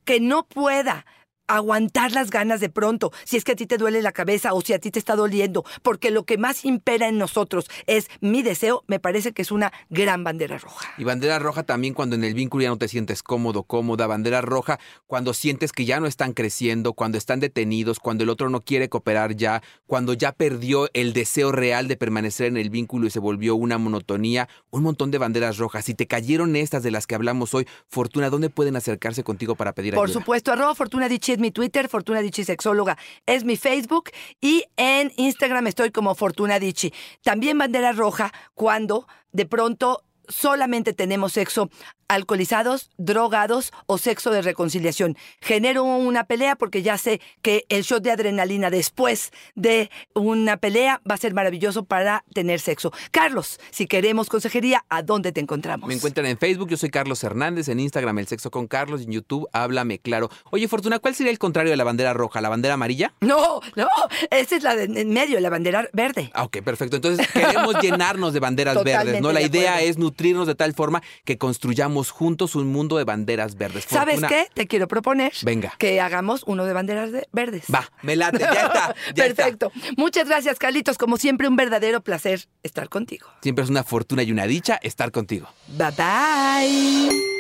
que 0.04 0.20
no 0.20 0.48
pueda 0.48 1.06
aguantar 1.48 2.12
las 2.12 2.30
ganas 2.30 2.60
de 2.60 2.70
pronto, 2.70 3.12
si 3.24 3.38
es 3.38 3.44
que 3.44 3.54
a 3.54 3.56
ti 3.56 3.66
te 3.66 3.78
duele 3.78 4.02
la 4.02 4.12
cabeza 4.12 4.54
o 4.54 4.62
si 4.62 4.74
a 4.74 4.80
ti 4.80 4.92
te 4.92 5.00
está 5.00 5.16
doliendo, 5.16 5.66
porque 5.82 6.12
lo 6.12 6.24
que 6.24 6.38
más 6.38 6.66
impera 6.66 7.08
en 7.08 7.18
nosotros 7.18 7.70
es 7.86 8.08
mi 8.22 8.44
deseo, 8.44 8.84
me 8.88 9.00
parece 9.00 9.32
que 9.32 9.42
es 9.42 9.52
una 9.52 9.72
gran 9.90 10.24
bandera 10.24 10.58
roja. 10.58 10.88
Y 10.98 11.04
bandera 11.04 11.40
roja 11.40 11.64
también 11.64 11.94
cuando 11.94 12.16
en 12.16 12.24
el 12.24 12.34
vínculo 12.34 12.64
ya 12.64 12.70
no 12.70 12.78
te 12.78 12.88
sientes 12.88 13.24
cómodo, 13.24 13.64
cómoda, 13.64 14.08
bandera 14.08 14.42
roja 14.42 14.80
cuando 15.06 15.34
sientes 15.34 15.72
que 15.72 15.86
ya 15.86 16.00
no 16.00 16.08
están 16.08 16.34
creciendo, 16.34 16.94
cuando 16.94 17.18
están 17.18 17.40
detenidos, 17.40 18.00
cuando 18.00 18.24
el 18.24 18.30
otro 18.30 18.50
no 18.50 18.62
quiere 18.62 18.90
cooperar 18.90 19.36
ya, 19.36 19.62
cuando 19.86 20.14
ya 20.14 20.32
perdió 20.32 20.90
el 20.94 21.14
deseo 21.14 21.52
real 21.52 21.88
de 21.88 21.98
permanecer 21.98 22.48
en 22.48 22.58
el 22.58 22.70
vínculo 22.70 23.08
y 23.08 23.10
se 23.10 23.20
volvió 23.20 23.56
una 23.56 23.78
monotonía, 23.78 24.50
un 24.70 24.84
montón 24.84 25.12
de 25.12 25.18
banderas 25.18 25.58
rojas. 25.58 25.86
Si 25.86 25.94
te 25.94 26.08
cayeron 26.08 26.56
estas 26.56 26.84
de 26.84 26.92
las 26.92 27.08
que 27.08 27.16
hablamos 27.16 27.54
hoy, 27.54 27.68
Fortuna, 27.88 28.30
¿dónde 28.30 28.50
pueden 28.50 28.76
acercarse 28.76 29.24
contigo 29.24 29.56
para 29.56 29.74
pedir 29.74 29.94
ayuda? 29.94 30.02
Por 30.02 30.12
supuesto, 30.12 30.52
arroba 30.52 30.76
Fortuna 30.76 31.10
es 31.38 31.42
mi 31.42 31.52
Twitter, 31.52 31.88
Fortuna 31.88 32.22
Dichi 32.22 32.44
Sexóloga 32.44 32.98
es 33.28 33.44
mi 33.44 33.58
Facebook 33.58 34.10
y 34.42 34.64
en 34.76 35.14
Instagram 35.18 35.68
estoy 35.68 35.92
como 35.92 36.16
Fortuna 36.16 36.60
Dichi. 36.60 36.92
También 37.22 37.60
bandera 37.60 37.92
roja 37.92 38.34
cuando 38.56 39.08
de 39.32 39.46
pronto 39.46 40.04
solamente 40.28 40.94
tenemos 40.94 41.34
sexo 41.34 41.70
alcoholizados, 42.08 42.90
drogados 42.98 43.72
o 43.86 43.98
sexo 43.98 44.32
de 44.32 44.42
reconciliación. 44.42 45.18
Genero 45.42 45.84
una 45.84 46.24
pelea 46.26 46.56
porque 46.56 46.82
ya 46.82 46.98
sé 46.98 47.22
que 47.42 47.66
el 47.70 47.84
shot 47.84 48.04
de 48.04 48.12
adrenalina 48.12 48.70
después 48.70 49.32
de 49.56 49.90
una 50.14 50.58
pelea 50.58 51.02
va 51.10 51.16
a 51.16 51.18
ser 51.18 51.34
maravilloso 51.34 51.86
para 51.86 52.24
tener 52.34 52.60
sexo. 52.60 52.92
Carlos, 53.12 53.60
si 53.72 53.88
queremos 53.88 54.30
consejería, 54.30 54.86
¿a 54.90 55.02
dónde 55.02 55.32
te 55.32 55.42
encontramos? 55.42 55.88
Me 55.88 55.96
encuentran 55.96 56.26
en 56.26 56.38
Facebook, 56.38 56.70
yo 56.70 56.78
soy 56.78 56.90
Carlos 56.90 57.24
Hernández, 57.24 57.68
en 57.70 57.80
Instagram 57.80 58.20
El 58.20 58.28
Sexo 58.28 58.52
con 58.52 58.68
Carlos, 58.68 59.02
en 59.02 59.12
YouTube 59.12 59.48
Háblame 59.54 60.00
Claro. 60.00 60.30
Oye, 60.52 60.68
Fortuna, 60.68 61.00
¿cuál 61.00 61.16
sería 61.16 61.32
el 61.32 61.40
contrario 61.40 61.72
de 61.72 61.78
la 61.78 61.84
bandera 61.84 62.14
roja? 62.14 62.42
¿La 62.42 62.50
bandera 62.50 62.76
amarilla? 62.76 63.14
No, 63.22 63.62
no, 63.76 63.88
esa 64.30 64.56
es 64.56 64.64
la 64.64 64.76
de 64.76 64.86
en 64.86 65.10
medio, 65.10 65.40
la 65.40 65.50
bandera 65.50 65.90
verde. 65.94 66.32
Ah, 66.34 66.44
ok, 66.44 66.62
perfecto. 66.62 66.96
Entonces 66.96 67.28
queremos 67.28 67.76
llenarnos 67.82 68.34
de 68.34 68.40
banderas 68.40 68.84
verdes, 68.84 69.22
¿no? 69.22 69.32
La 69.32 69.42
idea 69.42 69.82
es 69.82 69.98
nutrirnos 69.98 70.48
de 70.48 70.56
tal 70.56 70.74
forma 70.74 71.02
que 71.26 71.38
construyamos 71.38 71.97
juntos 72.12 72.56
un 72.56 72.68
mundo 72.68 72.98
de 72.98 73.04
banderas 73.04 73.56
verdes. 73.56 73.86
¿Sabes 73.88 74.22
qué? 74.28 74.48
Te 74.54 74.68
quiero 74.68 74.88
proponer 74.88 75.34
Venga. 75.44 75.74
que 75.78 76.00
hagamos 76.02 76.44
uno 76.46 76.66
de 76.66 76.74
banderas 76.74 77.12
verdes. 77.32 77.66
Va, 77.74 77.90
me 78.02 78.16
late, 78.16 78.40
ya 78.40 78.52
está. 78.54 78.96
Perfecto. 79.16 79.72
Muchas 79.98 80.28
gracias, 80.28 80.60
Carlitos. 80.60 80.98
Como 80.98 81.18
siempre, 81.18 81.48
un 81.48 81.56
verdadero 81.56 82.02
placer 82.02 82.48
estar 82.64 82.90
contigo. 82.90 83.28
Siempre 83.42 83.64
es 83.64 83.70
una 83.70 83.84
fortuna 83.84 84.24
y 84.24 84.32
una 84.32 84.46
dicha 84.48 84.80
estar 84.82 85.12
contigo. 85.12 85.48
Bye 85.68 85.92
bye. 85.98 87.37